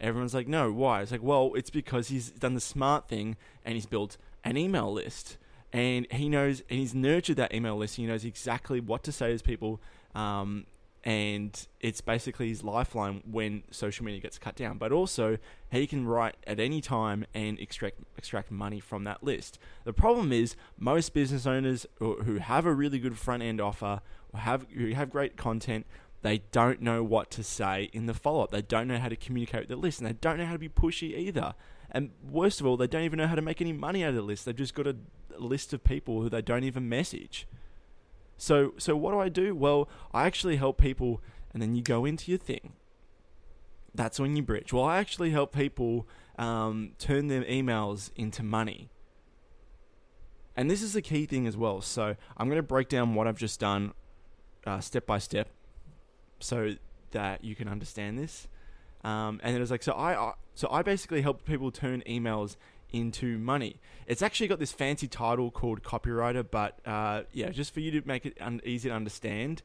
Everyone's 0.00 0.34
like, 0.34 0.48
"No, 0.48 0.72
why?" 0.72 1.02
It's 1.02 1.12
like, 1.12 1.22
"Well, 1.22 1.52
it's 1.54 1.70
because 1.70 2.08
he's 2.08 2.30
done 2.30 2.54
the 2.54 2.60
smart 2.60 3.08
thing 3.08 3.36
and 3.64 3.74
he's 3.74 3.86
built 3.86 4.16
an 4.44 4.56
email 4.56 4.92
list." 4.92 5.38
And 5.72 6.10
he 6.10 6.28
knows, 6.28 6.62
and 6.70 6.78
he's 6.78 6.94
nurtured 6.94 7.36
that 7.36 7.54
email 7.54 7.76
list. 7.76 7.96
He 7.96 8.06
knows 8.06 8.24
exactly 8.24 8.80
what 8.80 9.02
to 9.04 9.12
say 9.12 9.36
to 9.36 9.42
people, 9.42 9.80
um, 10.14 10.66
and 11.06 11.68
it's 11.78 12.00
basically 12.00 12.48
his 12.48 12.64
lifeline 12.64 13.22
when 13.30 13.62
social 13.70 14.04
media 14.04 14.20
gets 14.20 14.40
cut 14.40 14.56
down. 14.56 14.76
But 14.76 14.90
also, 14.90 15.38
he 15.70 15.86
can 15.86 16.04
write 16.04 16.34
at 16.48 16.58
any 16.58 16.80
time 16.80 17.24
and 17.32 17.60
extract 17.60 18.00
extract 18.18 18.50
money 18.50 18.80
from 18.80 19.04
that 19.04 19.22
list. 19.22 19.60
The 19.84 19.92
problem 19.92 20.32
is 20.32 20.56
most 20.76 21.14
business 21.14 21.46
owners 21.46 21.86
who 22.00 22.38
have 22.38 22.66
a 22.66 22.74
really 22.74 22.98
good 22.98 23.16
front 23.16 23.44
end 23.44 23.60
offer, 23.60 24.00
or 24.32 24.40
have 24.40 24.66
who 24.74 24.92
have 24.94 25.08
great 25.08 25.36
content, 25.36 25.86
they 26.22 26.38
don't 26.50 26.82
know 26.82 27.04
what 27.04 27.30
to 27.30 27.44
say 27.44 27.88
in 27.92 28.06
the 28.06 28.14
follow 28.14 28.42
up. 28.42 28.50
They 28.50 28.62
don't 28.62 28.88
know 28.88 28.98
how 28.98 29.08
to 29.08 29.16
communicate 29.16 29.60
with 29.60 29.68
the 29.68 29.76
list, 29.76 30.00
and 30.00 30.08
they 30.08 30.14
don't 30.14 30.38
know 30.38 30.46
how 30.46 30.54
to 30.54 30.58
be 30.58 30.68
pushy 30.68 31.16
either. 31.16 31.54
And 31.88 32.10
worst 32.28 32.60
of 32.60 32.66
all, 32.66 32.76
they 32.76 32.88
don't 32.88 33.04
even 33.04 33.18
know 33.18 33.28
how 33.28 33.36
to 33.36 33.42
make 33.42 33.60
any 33.60 33.72
money 33.72 34.02
out 34.02 34.08
of 34.08 34.16
the 34.16 34.22
list. 34.22 34.44
They've 34.44 34.56
just 34.56 34.74
got 34.74 34.88
a 34.88 34.96
list 35.38 35.72
of 35.72 35.84
people 35.84 36.20
who 36.20 36.28
they 36.28 36.42
don't 36.42 36.64
even 36.64 36.88
message. 36.88 37.46
So 38.36 38.74
so 38.78 38.96
what 38.96 39.12
do 39.12 39.18
I 39.18 39.28
do? 39.28 39.54
Well, 39.54 39.88
I 40.12 40.26
actually 40.26 40.56
help 40.56 40.78
people 40.78 41.22
and 41.52 41.62
then 41.62 41.74
you 41.74 41.82
go 41.82 42.04
into 42.04 42.30
your 42.30 42.38
thing. 42.38 42.74
That's 43.94 44.20
when 44.20 44.36
you 44.36 44.42
bridge. 44.42 44.72
Well, 44.72 44.84
I 44.84 44.98
actually 44.98 45.30
help 45.30 45.54
people 45.54 46.06
um, 46.38 46.92
turn 46.98 47.28
their 47.28 47.44
emails 47.44 48.10
into 48.14 48.42
money. 48.42 48.90
And 50.54 50.70
this 50.70 50.82
is 50.82 50.92
the 50.92 51.02
key 51.02 51.26
thing 51.26 51.46
as 51.46 51.56
well. 51.56 51.80
So 51.80 52.14
I'm 52.36 52.48
going 52.48 52.58
to 52.58 52.62
break 52.62 52.88
down 52.88 53.14
what 53.14 53.26
I've 53.26 53.38
just 53.38 53.58
done 53.60 53.92
uh, 54.66 54.80
step 54.80 55.06
by 55.06 55.18
step 55.18 55.48
so 56.40 56.74
that 57.12 57.42
you 57.42 57.54
can 57.54 57.68
understand 57.68 58.18
this. 58.18 58.48
Um, 59.04 59.40
and 59.42 59.56
it 59.56 59.60
was 59.60 59.70
like, 59.70 59.82
so 59.82 59.92
I, 59.92 60.32
so 60.54 60.68
I 60.70 60.82
basically 60.82 61.22
help 61.22 61.44
people 61.44 61.70
turn 61.70 62.02
emails 62.06 62.56
into 62.92 63.38
money. 63.38 63.80
It's 64.06 64.22
actually 64.22 64.48
got 64.48 64.58
this 64.58 64.72
fancy 64.72 65.08
title 65.08 65.50
called 65.50 65.82
copywriter, 65.82 66.46
but 66.48 66.78
uh, 66.86 67.22
yeah, 67.32 67.50
just 67.50 67.74
for 67.74 67.80
you 67.80 67.90
to 68.00 68.06
make 68.06 68.26
it 68.26 68.36
un- 68.40 68.60
easy 68.64 68.88
to 68.88 68.94
understand, 68.94 69.62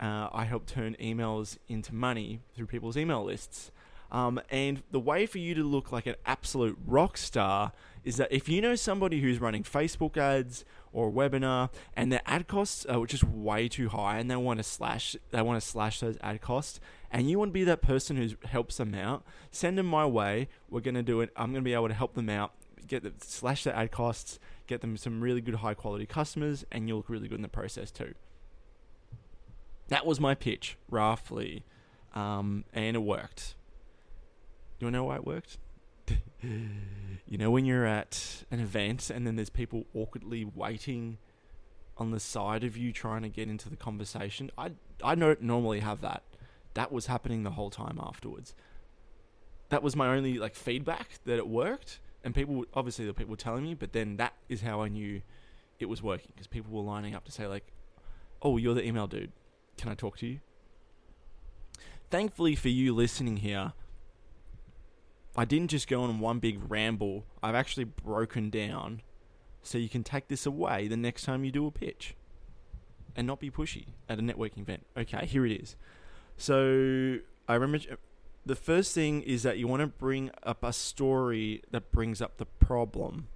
uh, 0.00 0.28
I 0.32 0.44
help 0.44 0.66
turn 0.66 0.96
emails 1.00 1.58
into 1.68 1.94
money 1.94 2.40
through 2.54 2.66
people's 2.66 2.96
email 2.96 3.24
lists. 3.24 3.70
Um, 4.10 4.40
and 4.48 4.82
the 4.92 5.00
way 5.00 5.26
for 5.26 5.38
you 5.38 5.54
to 5.54 5.64
look 5.64 5.90
like 5.90 6.06
an 6.06 6.14
absolute 6.24 6.78
rock 6.86 7.16
star 7.16 7.72
is 8.04 8.16
that 8.16 8.30
if 8.30 8.48
you 8.48 8.60
know 8.60 8.76
somebody 8.76 9.20
who's 9.20 9.40
running 9.40 9.64
Facebook 9.64 10.16
ads 10.16 10.64
or 10.92 11.08
a 11.08 11.10
webinar 11.10 11.70
and 11.96 12.12
their 12.12 12.20
ad 12.26 12.46
costs 12.46 12.86
are 12.86 13.04
just 13.06 13.24
way 13.24 13.68
too 13.68 13.88
high 13.88 14.18
and 14.18 14.30
they 14.30 14.36
want 14.36 14.58
to 14.58 14.62
slash 14.62 15.16
they 15.30 15.42
want 15.42 15.60
to 15.60 15.66
slash 15.66 16.00
those 16.00 16.16
ad 16.22 16.40
costs 16.40 16.78
and 17.14 17.30
you 17.30 17.38
want 17.38 17.50
to 17.50 17.52
be 17.52 17.62
that 17.62 17.80
person 17.80 18.16
who 18.16 18.30
helps 18.44 18.76
them 18.76 18.92
out, 18.92 19.24
send 19.52 19.78
them 19.78 19.86
my 19.86 20.04
way. 20.04 20.48
We're 20.68 20.80
going 20.80 20.96
to 20.96 21.02
do 21.02 21.20
it. 21.20 21.30
I'm 21.36 21.52
going 21.52 21.62
to 21.62 21.64
be 21.64 21.72
able 21.72 21.86
to 21.86 21.94
help 21.94 22.14
them 22.14 22.28
out, 22.28 22.54
get 22.88 23.04
the, 23.04 23.12
slash 23.24 23.62
their 23.62 23.76
ad 23.76 23.92
costs, 23.92 24.40
get 24.66 24.80
them 24.80 24.96
some 24.96 25.20
really 25.20 25.40
good 25.40 25.54
high 25.56 25.74
quality 25.74 26.06
customers 26.06 26.64
and 26.72 26.88
you'll 26.88 26.98
look 26.98 27.08
really 27.08 27.28
good 27.28 27.36
in 27.36 27.42
the 27.42 27.48
process 27.48 27.92
too. 27.92 28.14
That 29.88 30.04
was 30.04 30.18
my 30.18 30.34
pitch, 30.34 30.76
roughly. 30.90 31.64
Um, 32.14 32.64
and 32.74 32.96
it 32.96 33.02
worked. 33.02 33.54
You 34.80 34.86
wanna 34.88 34.98
know 34.98 35.04
why 35.04 35.16
it 35.16 35.24
worked? 35.24 35.58
you 36.42 37.38
know 37.38 37.50
when 37.52 37.64
you're 37.64 37.86
at 37.86 38.44
an 38.50 38.58
event 38.58 39.08
and 39.08 39.24
then 39.24 39.36
there's 39.36 39.50
people 39.50 39.86
awkwardly 39.94 40.44
waiting 40.44 41.18
on 41.96 42.10
the 42.10 42.18
side 42.18 42.64
of 42.64 42.76
you 42.76 42.92
trying 42.92 43.22
to 43.22 43.28
get 43.28 43.48
into 43.48 43.70
the 43.70 43.76
conversation. 43.76 44.50
I 44.58 44.72
I 45.02 45.14
don't 45.14 45.40
normally 45.42 45.78
have 45.78 46.00
that. 46.00 46.24
That 46.74 46.92
was 46.92 47.06
happening 47.06 47.42
the 47.42 47.52
whole 47.52 47.70
time 47.70 47.98
afterwards. 48.02 48.54
That 49.70 49.82
was 49.82 49.96
my 49.96 50.08
only 50.08 50.38
like 50.38 50.54
feedback 50.54 51.18
that 51.24 51.38
it 51.38 51.48
worked, 51.48 52.00
and 52.22 52.34
people 52.34 52.64
obviously 52.74 53.06
the 53.06 53.14
people 53.14 53.30
were 53.30 53.36
telling 53.36 53.64
me, 53.64 53.74
but 53.74 53.92
then 53.92 54.16
that 54.16 54.34
is 54.48 54.60
how 54.60 54.82
I 54.82 54.88
knew 54.88 55.22
it 55.78 55.86
was 55.86 56.02
working 56.02 56.30
because 56.34 56.46
people 56.46 56.72
were 56.72 56.82
lining 56.82 57.14
up 57.14 57.24
to 57.24 57.32
say 57.32 57.46
like, 57.46 57.72
"Oh, 58.42 58.56
you're 58.56 58.74
the 58.74 58.86
email 58.86 59.06
dude. 59.06 59.32
Can 59.76 59.90
I 59.90 59.94
talk 59.94 60.18
to 60.18 60.26
you?" 60.26 60.40
Thankfully 62.10 62.54
for 62.54 62.68
you 62.68 62.94
listening 62.94 63.38
here, 63.38 63.72
I 65.36 65.44
didn't 65.44 65.70
just 65.70 65.88
go 65.88 66.02
on 66.02 66.20
one 66.20 66.38
big 66.38 66.70
ramble. 66.70 67.24
I've 67.42 67.56
actually 67.56 67.84
broken 67.84 68.50
down 68.50 69.02
so 69.62 69.78
you 69.78 69.88
can 69.88 70.04
take 70.04 70.28
this 70.28 70.46
away 70.46 70.86
the 70.86 70.96
next 70.96 71.24
time 71.24 71.44
you 71.44 71.50
do 71.50 71.66
a 71.66 71.70
pitch 71.72 72.14
and 73.16 73.26
not 73.26 73.40
be 73.40 73.50
pushy 73.50 73.86
at 74.08 74.18
a 74.18 74.22
networking 74.22 74.60
event. 74.60 74.86
Okay, 74.96 75.26
here 75.26 75.44
it 75.46 75.52
is. 75.52 75.76
So 76.36 77.18
I 77.48 77.54
remember 77.54 77.78
the 78.46 78.56
first 78.56 78.94
thing 78.94 79.22
is 79.22 79.42
that 79.42 79.58
you 79.58 79.66
want 79.66 79.80
to 79.80 79.86
bring 79.86 80.30
up 80.42 80.62
a 80.62 80.72
story 80.72 81.62
that 81.70 81.90
brings 81.92 82.20
up 82.20 82.36
the 82.36 82.46
problem. 82.46 83.28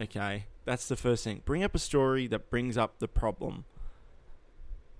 Okay, 0.00 0.46
that's 0.64 0.88
the 0.88 0.96
first 0.96 1.24
thing. 1.24 1.42
Bring 1.44 1.62
up 1.62 1.74
a 1.74 1.78
story 1.78 2.26
that 2.26 2.50
brings 2.50 2.76
up 2.76 2.98
the 2.98 3.08
problem. 3.08 3.64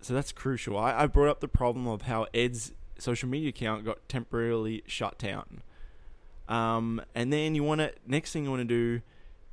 So 0.01 0.15
that's 0.15 0.33
crucial. 0.33 0.79
I, 0.79 1.03
I 1.03 1.07
brought 1.07 1.29
up 1.29 1.41
the 1.41 1.49
problem 1.49 1.87
of 1.87 2.03
how 2.03 2.27
Ed's 2.33 2.73
social 2.99 3.29
media 3.29 3.51
account 3.51 3.85
got 3.85 4.09
temporarily 4.09 4.83
shut 4.87 5.19
down. 5.19 5.63
Um, 6.49 7.03
and 7.15 7.33
then 7.33 7.55
you 7.55 7.65
want 7.65 7.81
to 7.81 7.93
next 8.07 8.33
thing 8.33 8.45
you 8.45 8.51
want 8.51 8.61
to 8.61 8.65
do 8.65 9.03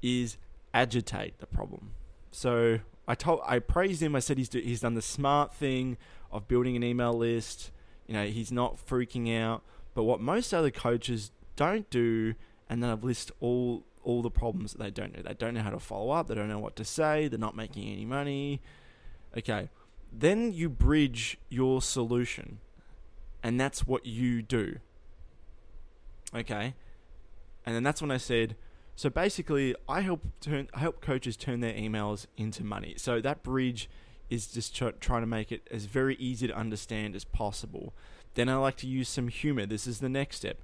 is 0.01 0.37
agitate 0.73 1.39
the 1.39 1.47
problem. 1.47 1.91
So 2.31 2.79
I 3.07 3.15
told 3.15 3.41
I 3.45 3.59
praised 3.59 4.01
him. 4.01 4.15
I 4.15 4.19
said 4.19 4.37
he's 4.37 4.49
do, 4.49 4.59
he's 4.59 4.81
done 4.81 4.93
the 4.93 5.01
smart 5.01 5.53
thing 5.53 5.97
of 6.31 6.47
building 6.47 6.75
an 6.75 6.83
email 6.83 7.13
list. 7.13 7.71
You 8.07 8.13
know, 8.13 8.25
he's 8.25 8.51
not 8.51 8.77
freaking 8.85 9.35
out. 9.37 9.63
But 9.93 10.03
what 10.03 10.19
most 10.19 10.53
other 10.53 10.71
coaches 10.71 11.31
don't 11.55 11.89
do, 11.89 12.35
and 12.69 12.81
then 12.81 12.89
I've 12.89 13.03
list 13.03 13.31
all 13.39 13.83
all 14.03 14.21
the 14.21 14.31
problems 14.31 14.73
that 14.73 14.79
they 14.79 14.91
don't 14.91 15.15
do. 15.15 15.23
They 15.23 15.33
don't 15.33 15.53
know 15.53 15.61
how 15.61 15.69
to 15.69 15.79
follow 15.79 16.11
up. 16.11 16.27
They 16.27 16.35
don't 16.35 16.49
know 16.49 16.59
what 16.59 16.75
to 16.77 16.85
say. 16.85 17.27
They're 17.27 17.39
not 17.39 17.55
making 17.55 17.91
any 17.91 18.05
money. 18.05 18.61
Okay, 19.37 19.69
then 20.11 20.53
you 20.53 20.69
bridge 20.69 21.37
your 21.49 21.81
solution, 21.81 22.59
and 23.41 23.59
that's 23.59 23.87
what 23.87 24.05
you 24.05 24.41
do. 24.41 24.77
Okay, 26.35 26.73
and 27.65 27.75
then 27.75 27.83
that's 27.83 28.01
when 28.01 28.11
I 28.11 28.17
said, 28.17 28.55
so 28.95 29.09
basically, 29.09 29.75
I 29.89 30.01
help 30.01 30.21
turn 30.39 30.69
I 30.73 30.79
help 30.79 31.01
coaches 31.01 31.35
turn 31.35 31.61
their 31.61 31.73
emails 31.73 32.27
into 32.37 32.63
money. 32.63 32.93
So 32.97 33.21
that 33.21 33.43
bridge 33.43 33.89
is 34.29 34.47
just 34.47 34.75
tr- 34.75 34.89
trying 34.99 35.21
to 35.21 35.27
make 35.27 35.51
it 35.51 35.67
as 35.71 35.85
very 35.85 36.15
easy 36.15 36.47
to 36.47 36.55
understand 36.55 37.15
as 37.15 37.23
possible. 37.23 37.93
Then 38.35 38.49
I 38.49 38.55
like 38.55 38.77
to 38.77 38.87
use 38.87 39.09
some 39.09 39.27
humor. 39.27 39.65
This 39.65 39.87
is 39.87 39.99
the 39.99 40.09
next 40.09 40.37
step. 40.37 40.59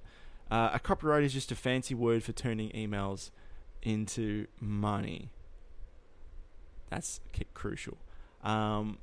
Uh, 0.49 0.71
a 0.73 0.79
copyright 0.79 1.23
is 1.23 1.33
just 1.33 1.51
a 1.51 1.55
fancy 1.55 1.93
word 1.93 2.23
for 2.23 2.31
turning 2.31 2.69
emails 2.71 3.29
into 3.81 4.47
money. 4.59 5.29
That's 6.89 7.19
crucial. 7.53 7.97
Um, 8.43 8.97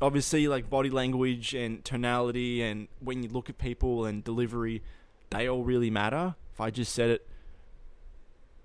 obviously, 0.00 0.46
like 0.46 0.70
body 0.70 0.90
language 0.90 1.54
and 1.54 1.84
tonality, 1.84 2.62
and 2.62 2.88
when 3.00 3.22
you 3.22 3.28
look 3.28 3.48
at 3.48 3.58
people 3.58 4.04
and 4.04 4.22
delivery, 4.22 4.82
they 5.30 5.48
all 5.48 5.64
really 5.64 5.90
matter. 5.90 6.36
If 6.52 6.60
I 6.60 6.70
just 6.70 6.92
said 6.92 7.10
it 7.10 7.26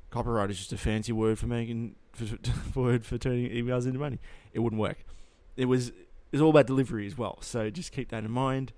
copyright 0.10 0.50
is 0.50 0.58
just 0.58 0.74
a 0.74 0.78
fancy 0.78 1.12
word 1.12 1.40
for 1.40 1.48
making 1.48 1.96
for, 2.14 2.26
word 2.80 3.06
for 3.06 3.18
turning 3.18 3.50
emails 3.52 3.86
into 3.86 4.00
money. 4.00 4.20
It 4.54 4.60
wouldn't 4.60 4.82
work. 4.82 4.98
It 5.56 5.66
was 5.66 5.92
it's 6.32 6.42
all 6.42 6.50
about 6.50 6.68
delivery 6.68 7.08
as 7.08 7.18
well. 7.18 7.40
So 7.42 7.70
just 7.70 7.92
keep 7.92 8.10
that 8.10 8.24
in 8.24 8.32
mind. 8.32 8.74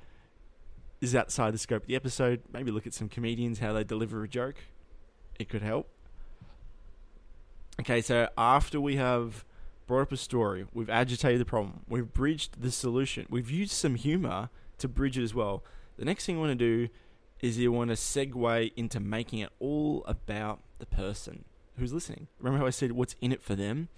This 1.00 1.12
is 1.12 1.15
outside 1.15 1.53
the 1.53 1.57
scope 1.57 1.83
of 1.83 1.88
the 1.88 1.95
episode. 1.95 2.41
Maybe 2.51 2.71
look 2.71 2.86
at 2.86 2.93
some 2.93 3.09
comedians 3.09 3.59
how 3.59 3.74
they 3.74 3.83
deliver 3.83 4.24
a 4.24 4.27
joke. 4.27 4.55
It 5.39 5.50
could 5.50 5.62
help. 5.62 5.89
Okay, 7.79 8.01
so 8.01 8.27
after 8.38 8.81
we 8.81 8.98
have 8.98 9.45
brought 9.88 10.01
up 10.01 10.12
a 10.12 10.17
story, 10.17 10.67
we've 10.74 10.89
agitated 10.89 11.39
the 11.39 11.45
problem, 11.45 11.79
we've 11.88 12.12
bridged 12.12 12.62
the 12.62 12.71
solution, 12.71 13.25
we've 13.29 13.50
used 13.50 13.71
some 13.71 13.95
humor 13.95 14.50
to 14.79 14.88
bridge 14.89 15.17
it 15.17 15.24
as 15.24 15.33
well. 15.33 15.63
The 15.98 16.03
next 16.03 16.25
thing 16.25 16.36
you 16.36 16.41
want 16.41 16.51
to 16.51 16.55
do 16.55 16.89
is 17.41 17.58
you 17.58 17.72
want 17.72 17.89
to 17.89 17.96
segue 17.96 18.72
into 18.75 19.00
making 19.00 19.39
it 19.39 19.50
all 19.60 20.03
about 20.08 20.60
the 20.79 20.86
person 20.86 21.46
who's 21.77 21.93
listening. 21.93 22.27
Remember 22.39 22.60
how 22.60 22.67
I 22.67 22.72
said 22.72 22.91
what's 22.91 23.15
in 23.22 23.31
it 23.31 23.41
for 23.41 23.55
them? 23.55 23.89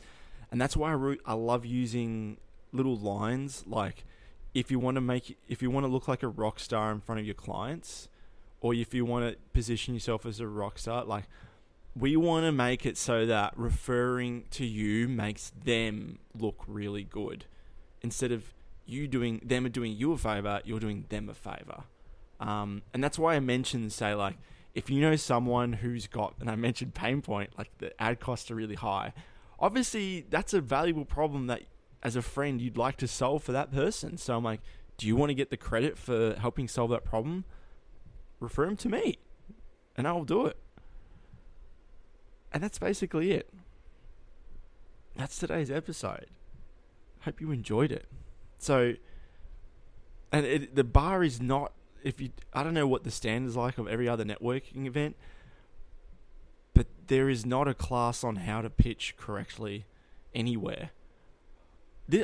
And 0.51 0.59
that's 0.61 0.77
why 0.77 0.91
I, 0.91 0.93
re- 0.93 1.19
I 1.25 1.33
love 1.33 1.65
using 1.65 2.37
little 2.73 2.97
lines 2.97 3.63
like 3.67 4.05
if 4.53 4.71
you 4.71 4.79
want 4.79 4.95
to 4.95 5.01
make 5.01 5.37
if 5.47 5.61
you 5.61 5.69
want 5.69 5.85
to 5.85 5.91
look 5.91 6.07
like 6.07 6.23
a 6.23 6.27
rock 6.27 6.59
star 6.59 6.91
in 6.91 7.01
front 7.01 7.19
of 7.19 7.25
your 7.25 7.35
clients 7.35 8.07
or 8.61 8.73
if 8.73 8.93
you 8.93 9.05
want 9.05 9.29
to 9.29 9.37
position 9.53 9.93
yourself 9.93 10.25
as 10.25 10.39
a 10.39 10.47
rock 10.47 10.77
star 10.79 11.03
like 11.03 11.25
we 11.95 12.15
want 12.15 12.45
to 12.45 12.51
make 12.51 12.85
it 12.85 12.97
so 12.97 13.25
that 13.25 13.53
referring 13.57 14.45
to 14.51 14.65
you 14.65 15.07
makes 15.07 15.51
them 15.65 16.19
look 16.37 16.63
really 16.67 17.03
good 17.03 17.45
instead 18.01 18.31
of 18.31 18.53
you 18.85 19.07
doing 19.07 19.41
them 19.43 19.69
doing 19.69 19.91
you 19.91 20.13
a 20.13 20.17
favor 20.17 20.61
you're 20.63 20.79
doing 20.79 21.05
them 21.09 21.29
a 21.29 21.33
favor 21.33 21.83
um, 22.41 22.81
and 22.93 23.01
that's 23.03 23.17
why 23.17 23.35
i 23.35 23.39
mentioned 23.39 23.93
say 23.93 24.13
like 24.13 24.35
if 24.73 24.89
you 24.89 25.01
know 25.01 25.15
someone 25.15 25.73
who's 25.73 26.07
got, 26.07 26.35
and 26.39 26.49
I 26.49 26.55
mentioned 26.55 26.93
pain 26.93 27.21
point, 27.21 27.51
like 27.57 27.69
the 27.79 27.99
ad 28.01 28.19
costs 28.19 28.49
are 28.51 28.55
really 28.55 28.75
high, 28.75 29.13
obviously 29.59 30.25
that's 30.29 30.53
a 30.53 30.61
valuable 30.61 31.05
problem 31.05 31.47
that 31.47 31.63
as 32.03 32.15
a 32.15 32.21
friend 32.21 32.61
you'd 32.61 32.77
like 32.77 32.97
to 32.97 33.07
solve 33.07 33.43
for 33.43 33.51
that 33.51 33.71
person. 33.71 34.17
So 34.17 34.35
I'm 34.35 34.43
like, 34.43 34.61
do 34.97 35.07
you 35.07 35.15
want 35.15 35.29
to 35.29 35.33
get 35.33 35.49
the 35.49 35.57
credit 35.57 35.97
for 35.97 36.35
helping 36.39 36.67
solve 36.67 36.91
that 36.91 37.03
problem? 37.03 37.45
Refer 38.39 38.65
them 38.65 38.77
to 38.77 38.89
me, 38.89 39.19
and 39.97 40.07
I'll 40.07 40.23
do 40.23 40.45
it. 40.45 40.57
And 42.53 42.63
that's 42.63 42.79
basically 42.79 43.31
it. 43.31 43.49
That's 45.15 45.37
today's 45.37 45.69
episode. 45.69 46.27
Hope 47.21 47.39
you 47.39 47.51
enjoyed 47.51 47.91
it. 47.91 48.05
So, 48.57 48.93
and 50.31 50.45
it, 50.45 50.75
the 50.75 50.83
bar 50.83 51.23
is 51.23 51.41
not 51.41 51.73
if 52.03 52.19
you 52.21 52.31
I 52.53 52.63
don't 52.63 52.73
know 52.73 52.87
what 52.87 53.03
the 53.03 53.11
standards 53.11 53.55
like 53.55 53.77
of 53.77 53.87
every 53.87 54.07
other 54.07 54.23
networking 54.23 54.85
event, 54.85 55.15
but 56.73 56.87
there 57.07 57.29
is 57.29 57.45
not 57.45 57.67
a 57.67 57.73
class 57.73 58.23
on 58.23 58.37
how 58.37 58.61
to 58.61 58.69
pitch 58.69 59.15
correctly 59.17 59.85
anywhere. 60.33 60.91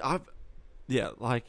I've 0.03 0.29
yeah, 0.87 1.11
like 1.17 1.45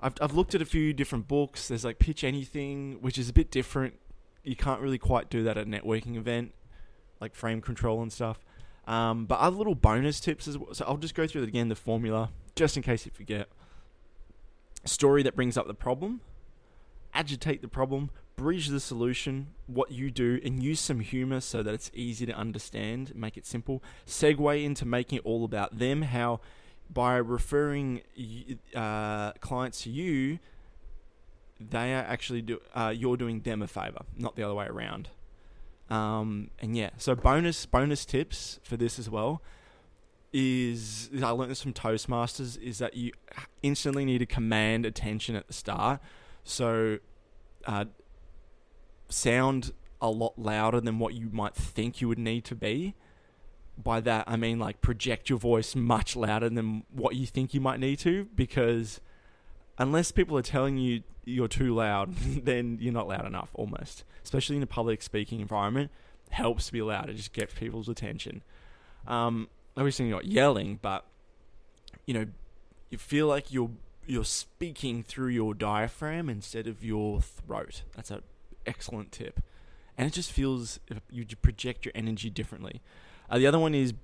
I've 0.00 0.14
I've 0.20 0.34
looked 0.34 0.54
at 0.54 0.62
a 0.62 0.66
few 0.66 0.92
different 0.92 1.28
books. 1.28 1.68
There's 1.68 1.84
like 1.84 1.98
pitch 1.98 2.24
anything, 2.24 2.98
which 3.00 3.18
is 3.18 3.28
a 3.28 3.32
bit 3.32 3.50
different. 3.50 3.94
You 4.42 4.56
can't 4.56 4.80
really 4.80 4.98
quite 4.98 5.28
do 5.28 5.42
that 5.44 5.56
at 5.56 5.66
a 5.66 5.70
networking 5.70 6.16
event, 6.16 6.52
like 7.20 7.34
frame 7.34 7.60
control 7.60 8.02
and 8.02 8.12
stuff. 8.12 8.38
Um, 8.86 9.26
but 9.26 9.40
other 9.40 9.56
little 9.56 9.74
bonus 9.74 10.20
tips 10.20 10.46
as 10.46 10.56
well. 10.56 10.72
So 10.72 10.84
I'll 10.86 10.96
just 10.96 11.14
go 11.14 11.26
through 11.26 11.42
again, 11.42 11.68
the 11.68 11.74
formula, 11.74 12.30
just 12.54 12.76
in 12.76 12.82
case 12.82 13.04
you 13.04 13.12
forget. 13.12 13.48
Story 14.84 15.24
that 15.24 15.34
brings 15.34 15.56
up 15.56 15.66
the 15.66 15.74
problem, 15.74 16.20
agitate 17.16 17.62
the 17.62 17.68
problem, 17.68 18.10
bridge 18.36 18.68
the 18.68 18.80
solution, 18.80 19.48
what 19.66 19.90
you 19.90 20.10
do, 20.10 20.40
and 20.44 20.62
use 20.62 20.80
some 20.80 21.00
humor 21.00 21.40
so 21.40 21.62
that 21.62 21.72
it's 21.72 21.90
easy 21.94 22.26
to 22.26 22.32
understand, 22.32 23.14
make 23.16 23.36
it 23.36 23.46
simple. 23.46 23.82
Segue 24.06 24.62
into 24.62 24.84
making 24.84 25.18
it 25.18 25.22
all 25.24 25.44
about 25.44 25.78
them, 25.78 26.02
how 26.02 26.40
by 26.92 27.16
referring 27.16 28.02
uh, 28.74 29.32
clients 29.32 29.82
to 29.82 29.90
you, 29.90 30.38
they 31.58 31.94
are 31.94 32.02
actually 32.02 32.42
do 32.42 32.60
uh, 32.74 32.92
you're 32.94 33.16
doing 33.16 33.40
them 33.40 33.62
a 33.62 33.66
favor, 33.66 34.02
not 34.16 34.36
the 34.36 34.42
other 34.42 34.54
way 34.54 34.66
around. 34.66 35.08
Um, 35.88 36.50
and 36.60 36.76
yeah, 36.76 36.90
so 36.98 37.14
bonus 37.14 37.64
bonus 37.64 38.04
tips 38.04 38.60
for 38.62 38.76
this 38.76 38.98
as 38.98 39.08
well 39.08 39.40
is 40.32 41.08
I 41.22 41.30
learned 41.30 41.50
this 41.50 41.62
from 41.62 41.72
Toastmasters 41.72 42.60
is 42.60 42.78
that 42.78 42.94
you 42.94 43.12
instantly 43.62 44.04
need 44.04 44.18
to 44.18 44.26
command 44.26 44.84
attention 44.84 45.34
at 45.34 45.46
the 45.46 45.54
start. 45.54 46.00
So 46.46 46.98
uh, 47.66 47.86
sound 49.08 49.72
a 50.00 50.08
lot 50.08 50.38
louder 50.38 50.80
than 50.80 51.00
what 51.00 51.14
you 51.14 51.28
might 51.32 51.54
think 51.54 52.00
you 52.00 52.08
would 52.08 52.20
need 52.20 52.44
to 52.44 52.54
be. 52.54 52.94
By 53.76 54.00
that, 54.00 54.24
I 54.28 54.36
mean 54.36 54.60
like 54.60 54.80
project 54.80 55.28
your 55.28 55.40
voice 55.40 55.74
much 55.74 56.14
louder 56.14 56.48
than 56.48 56.84
what 56.90 57.16
you 57.16 57.26
think 57.26 57.52
you 57.52 57.60
might 57.60 57.80
need 57.80 57.98
to, 58.00 58.26
because 58.34 59.00
unless 59.76 60.12
people 60.12 60.38
are 60.38 60.42
telling 60.42 60.78
you 60.78 61.02
you're 61.24 61.48
too 61.48 61.74
loud, 61.74 62.14
then 62.44 62.78
you're 62.80 62.92
not 62.92 63.08
loud 63.08 63.26
enough 63.26 63.50
almost. 63.54 64.04
Especially 64.22 64.56
in 64.56 64.62
a 64.62 64.68
public 64.68 65.02
speaking 65.02 65.40
environment, 65.40 65.90
helps 66.30 66.66
to 66.66 66.72
be 66.72 66.80
loud. 66.80 67.10
It 67.10 67.14
just 67.14 67.32
gets 67.32 67.54
people's 67.54 67.88
attention. 67.88 68.44
Um, 69.08 69.48
obviously, 69.76 70.06
you're 70.06 70.16
not 70.16 70.26
yelling, 70.26 70.78
but 70.80 71.04
you 72.06 72.14
know, 72.14 72.26
you 72.88 72.98
feel 72.98 73.26
like 73.26 73.52
you're 73.52 73.70
you're 74.06 74.24
speaking 74.24 75.02
through 75.02 75.28
your 75.28 75.54
diaphragm 75.54 76.28
instead 76.28 76.66
of 76.66 76.84
your 76.84 77.20
throat. 77.20 77.82
That's 77.94 78.10
an 78.10 78.22
excellent 78.66 79.12
tip. 79.12 79.40
And 79.98 80.06
it 80.06 80.12
just 80.12 80.30
feels 80.30 80.78
you 81.10 81.24
project 81.42 81.84
your 81.84 81.92
energy 81.94 82.30
differently. 82.30 82.82
Uh, 83.30 83.38
the 83.38 83.46
other 83.46 83.58
one 83.58 83.74
is 83.74 83.94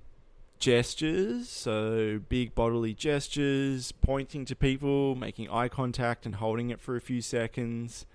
gestures, 0.59 1.49
so 1.49 2.19
big 2.29 2.55
bodily 2.55 2.93
gestures, 2.93 3.91
pointing 3.91 4.45
to 4.45 4.55
people, 4.55 5.15
making 5.15 5.49
eye 5.49 5.67
contact, 5.67 6.25
and 6.25 6.35
holding 6.35 6.69
it 6.69 6.79
for 6.79 6.95
a 6.95 7.01
few 7.01 7.21
seconds. 7.21 8.05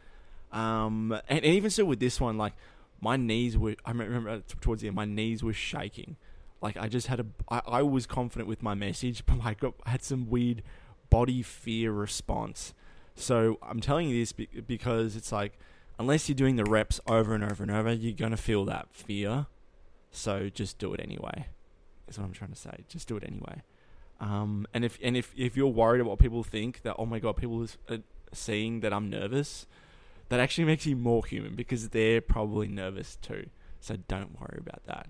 Um, 0.51 1.13
and, 1.29 1.45
and 1.45 1.55
even 1.55 1.71
still 1.71 1.87
with 1.87 2.01
this 2.01 2.21
one, 2.21 2.37
like 2.39 2.55
my 3.01 3.17
knees 3.17 3.57
were, 3.57 3.77
I 3.85 3.93
remember 3.93 4.43
towards 4.61 4.83
the 4.83 4.89
end, 4.89 4.97
my 4.97 5.05
knees 5.05 5.43
were 5.43 5.53
shaking. 5.53 6.17
Like 6.61 6.77
I 6.77 6.89
just 6.89 7.07
had 7.07 7.21
a, 7.21 7.27
I, 7.49 7.61
I 7.67 7.83
was 7.83 8.07
confident 8.07 8.49
with 8.49 8.63
my 8.63 8.75
message, 8.75 9.25
but 9.27 9.59
got 9.59 9.75
I 9.85 9.91
had 9.91 10.03
some 10.03 10.29
weird 10.29 10.63
body 11.11 11.43
fear 11.43 11.93
response. 11.93 12.75
So 13.15 13.59
I'm 13.63 13.81
telling 13.81 14.09
you 14.09 14.21
this 14.21 14.33
because 14.33 15.17
it's 15.17 15.33
like, 15.33 15.59
unless 15.99 16.29
you're 16.29 16.37
doing 16.37 16.57
the 16.57 16.65
reps 16.65 17.01
over 17.07 17.35
and 17.35 17.43
over 17.45 17.63
and 17.63 17.73
over, 17.73 17.93
you're 17.93 18.13
gonna 18.13 18.37
feel 18.37 18.65
that 18.67 18.89
fear. 18.93 19.47
So 20.11 20.49
just 20.49 20.79
do 20.79 20.95
it 20.95 21.01
anyway. 21.03 21.47
Is 22.09 22.19
what 22.19 22.25
I'm 22.25 22.33
trying 22.33 22.53
to 22.53 22.57
say. 22.57 22.85
Just 22.89 23.09
do 23.09 23.17
it 23.17 23.25
anyway. 23.27 23.63
Um, 24.21 24.67
and 24.73 24.85
if 24.85 24.99
and 25.03 25.17
if 25.17 25.33
if 25.37 25.57
you're 25.57 25.67
worried 25.67 26.01
about 26.01 26.11
what 26.11 26.19
people 26.19 26.43
think 26.43 26.83
that 26.83 26.97
oh 26.99 27.07
my 27.07 27.19
god, 27.19 27.37
people 27.37 27.67
are 27.89 27.99
seeing 28.33 28.81
that 28.81 28.93
I'm 28.93 29.11
nervous, 29.11 29.67
that 30.29 30.41
actually 30.41 30.65
makes 30.65 30.87
you 30.87 30.97
more 30.97 31.25
human 31.25 31.55
because 31.55 31.91
they're 31.91 32.21
probably 32.21 32.69
nervous 32.69 33.17
too. 33.17 33.49
So 33.81 33.97
don't 34.09 34.41
worry 34.41 34.59
about 34.59 34.85
that. 34.87 35.09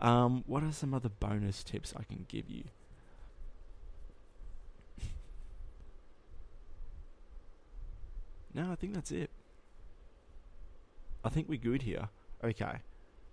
Um, 0.00 0.44
what 0.46 0.62
are 0.62 0.72
some 0.72 0.94
other 0.94 1.08
bonus 1.08 1.62
tips 1.64 1.92
I 1.96 2.04
can 2.04 2.24
give 2.28 2.48
you? 2.48 2.64
No, 8.54 8.70
I 8.72 8.74
think 8.74 8.94
that's 8.94 9.10
it. 9.10 9.30
I 11.24 11.28
think 11.28 11.48
we're 11.48 11.58
good 11.58 11.82
here. 11.82 12.08
Okay. 12.42 12.78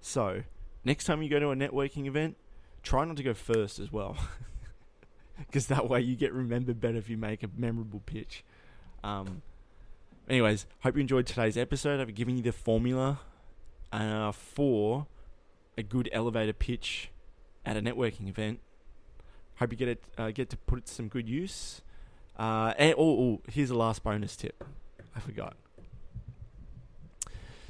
So, 0.02 0.44
next 0.84 1.06
time 1.06 1.22
you 1.22 1.30
go 1.30 1.40
to 1.40 1.50
a 1.50 1.56
networking 1.56 2.06
event, 2.06 2.38
try 2.84 3.06
not 3.06 3.18
to 3.18 3.24
go 3.24 3.34
first 3.34 3.80
as 3.80 3.92
well. 3.92 4.18
Because 5.38 5.68
that 5.68 5.90
way 5.90 6.02
you 6.02 6.16
get 6.16 6.34
remembered 6.34 6.80
better 6.80 6.98
if 6.98 7.10
you 7.10 7.18
make 7.18 7.44
a 7.44 7.50
memorable 7.58 8.02
pitch. 8.06 8.44
Um, 9.04 9.42
anyways, 10.30 10.66
hope 10.80 10.96
you 10.96 11.01
enjoyed 11.01 11.25
today's 11.25 11.58
episode. 11.58 12.00
I've 12.00 12.16
given 12.16 12.38
you 12.38 12.44
the 12.44 12.54
formula 12.54 13.20
uh, 13.92 14.32
for 14.32 15.08
a 15.78 15.84
good 15.84 16.10
elevator 16.14 16.54
pitch 16.54 17.10
at 17.66 17.75
a 17.75 17.82
networking 17.82 18.30
event. 18.30 18.60
Hope 19.56 19.72
you 19.72 19.78
get 19.78 19.88
it, 19.88 20.04
uh, 20.18 20.32
get 20.32 20.50
to 20.50 20.58
put 20.58 20.80
it 20.80 20.86
to 20.86 20.94
some 20.94 21.08
good 21.08 21.28
use. 21.28 21.82
Uh, 22.38 22.74
and 22.78 22.96
oh, 22.98 23.20
oh, 23.20 23.42
here's 23.50 23.70
the 23.70 23.78
last 23.78 24.04
bonus 24.04 24.36
tip. 24.36 24.64
I 25.16 25.20
forgot. 25.20 25.56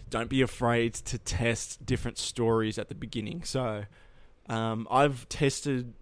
Don't 0.10 0.30
be 0.30 0.42
afraid 0.42 0.94
to 0.94 1.18
test 1.18 1.86
different 1.86 2.18
stories 2.18 2.78
at 2.78 2.90
the 2.90 2.96
beginning. 2.96 3.44
So, 3.44 3.86
um, 4.48 4.88
I've 4.90 5.28
tested. 5.30 5.94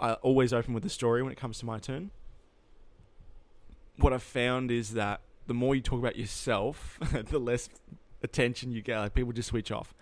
I 0.00 0.14
always 0.14 0.52
open 0.52 0.74
with 0.74 0.84
a 0.84 0.90
story 0.90 1.22
when 1.22 1.32
it 1.32 1.38
comes 1.38 1.58
to 1.60 1.66
my 1.66 1.78
turn. 1.78 2.10
What 3.96 4.12
I've 4.12 4.22
found 4.22 4.70
is 4.70 4.92
that 4.92 5.22
the 5.46 5.54
more 5.54 5.74
you 5.74 5.80
talk 5.80 5.98
about 5.98 6.16
yourself, 6.16 6.98
the 7.30 7.38
less 7.38 7.70
attention 8.22 8.72
you 8.72 8.82
get. 8.82 8.98
Like 8.98 9.14
people 9.14 9.32
just 9.32 9.48
switch 9.48 9.70
off. 9.72 9.94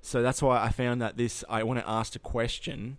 So 0.00 0.22
that's 0.22 0.42
why 0.42 0.62
I 0.62 0.70
found 0.70 1.00
that 1.02 1.16
this. 1.16 1.44
I 1.48 1.62
want 1.62 1.78
to 1.78 1.88
ask 1.88 2.16
a 2.16 2.18
question, 2.18 2.98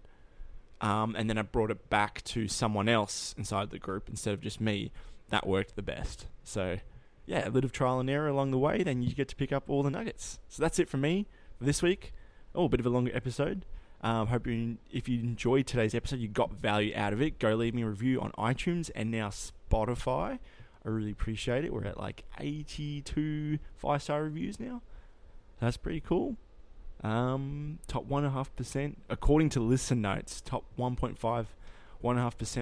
um, 0.80 1.16
and 1.18 1.30
then 1.30 1.38
I 1.38 1.42
brought 1.42 1.72
it 1.72 1.90
back 1.90 2.24
to 2.26 2.48
someone 2.48 2.88
else 2.88 3.34
inside 3.38 3.72
the 3.72 3.80
group 3.80 4.08
instead 4.10 4.34
of 4.34 4.42
just 4.42 4.62
me. 4.62 4.92
That 5.30 5.48
worked 5.48 5.76
the 5.76 5.82
best. 5.82 6.28
So 6.44 6.78
yeah, 7.26 7.46
a 7.46 7.52
bit 7.52 7.64
of 7.64 7.72
trial 7.72 8.00
and 8.00 8.10
error 8.10 8.28
along 8.28 8.52
the 8.52 8.58
way, 8.58 8.84
then 8.84 9.02
you 9.02 9.14
get 9.14 9.28
to 9.30 9.36
pick 9.36 9.52
up 9.52 9.70
all 9.70 9.84
the 9.84 9.90
nuggets. 9.90 10.40
So 10.50 10.62
that's 10.62 10.80
it 10.80 10.90
from 10.90 11.02
me 11.02 11.28
for 11.58 11.66
this 11.66 11.82
week. 11.82 12.14
Oh, 12.54 12.66
a 12.66 12.70
bit 12.70 12.80
of 12.80 12.86
a 12.86 12.90
longer 12.90 13.12
episode. 13.14 13.66
Um, 14.02 14.28
hope 14.28 14.46
you, 14.48 14.78
if 14.92 15.08
you 15.08 15.20
enjoyed 15.22 15.66
today's 15.66 15.96
episode, 15.96 16.20
you 16.20 16.28
got 16.28 16.52
value 16.52 16.94
out 16.96 17.14
of 17.14 17.22
it. 17.22 17.40
Go 17.40 17.56
leave 17.56 17.74
me 17.74 17.84
a 17.84 17.88
review 17.88 18.20
on 18.20 18.32
iTunes 18.34 18.92
and 18.94 19.10
now 19.10 19.30
Spotify. 19.30 20.40
I 20.86 20.90
really 20.90 21.12
appreciate 21.12 21.64
it. 21.64 21.74
We're 21.74 21.86
at 21.86 21.98
like 21.98 22.26
82 22.40 23.60
five 23.78 24.04
star 24.04 24.24
reviews 24.24 24.60
now. 24.60 24.82
That's 25.62 25.78
pretty 25.78 26.02
cool. 26.02 26.36
Um, 27.02 27.80
top 27.88 28.08
1.5%, 28.08 28.96
according 29.10 29.50
to 29.50 29.62
Listen 29.62 30.02
Notes, 30.02 30.42
top 30.42 30.66
1.5, 30.78 31.18
1.5% 31.18 31.46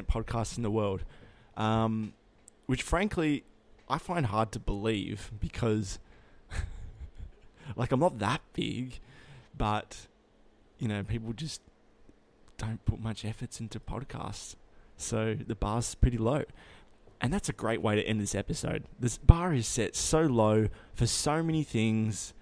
podcasts 0.06 0.58
in 0.58 0.64
the 0.64 0.72
world. 0.72 1.04
Um, 1.58 2.14
which 2.68 2.84
frankly 2.84 3.44
I 3.92 3.98
find 3.98 4.26
hard 4.26 4.54
to 4.54 4.60
believe 4.60 5.32
because, 5.42 6.00
like, 7.76 7.92
I'm 7.92 8.00
not 8.00 8.20
that 8.20 8.40
big, 8.54 9.00
but, 9.58 10.08
you 10.80 10.88
know, 10.88 11.04
people 11.04 11.34
just 11.34 11.62
don't 12.58 12.84
put 12.86 13.02
much 13.02 13.26
efforts 13.26 13.60
into 13.60 13.82
podcasts. 13.82 14.56
So 14.96 15.36
the 15.36 15.56
bar's 15.56 15.94
pretty 15.94 16.18
low. 16.18 16.46
And 17.20 17.34
that's 17.34 17.50
a 17.50 17.54
great 17.54 17.82
way 17.82 17.96
to 17.96 18.02
end 18.02 18.22
this 18.22 18.34
episode. 18.34 18.86
This 18.98 19.18
bar 19.18 19.54
is 19.54 19.68
set 19.68 19.96
so 19.98 20.22
low 20.22 20.70
for 20.94 21.06
so 21.06 21.44
many 21.44 21.64
things, 21.64 22.34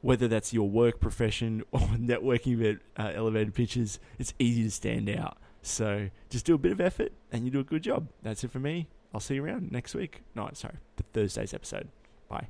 whether 0.00 0.28
that's 0.28 0.52
your 0.52 0.68
work 0.68 1.00
profession 1.00 1.64
or 1.72 1.80
networking 1.80 2.52
event, 2.52 2.82
uh, 2.96 3.10
elevated 3.12 3.52
pitches, 3.52 3.98
it's 4.20 4.32
easy 4.38 4.62
to 4.62 4.70
stand 4.70 5.10
out. 5.10 5.38
So 5.60 6.10
just 6.30 6.46
do 6.46 6.54
a 6.54 6.58
bit 6.58 6.70
of 6.70 6.80
effort 6.80 7.12
and 7.32 7.44
you 7.44 7.50
do 7.50 7.58
a 7.58 7.64
good 7.64 7.82
job. 7.82 8.06
That's 8.22 8.44
it 8.44 8.52
for 8.52 8.60
me. 8.60 8.86
I'll 9.14 9.20
see 9.20 9.36
you 9.36 9.44
around 9.44 9.70
next 9.70 9.94
week. 9.94 10.22
No, 10.34 10.50
sorry, 10.54 10.74
the 10.96 11.04
Thursday's 11.12 11.54
episode. 11.54 11.88
Bye. 12.28 12.48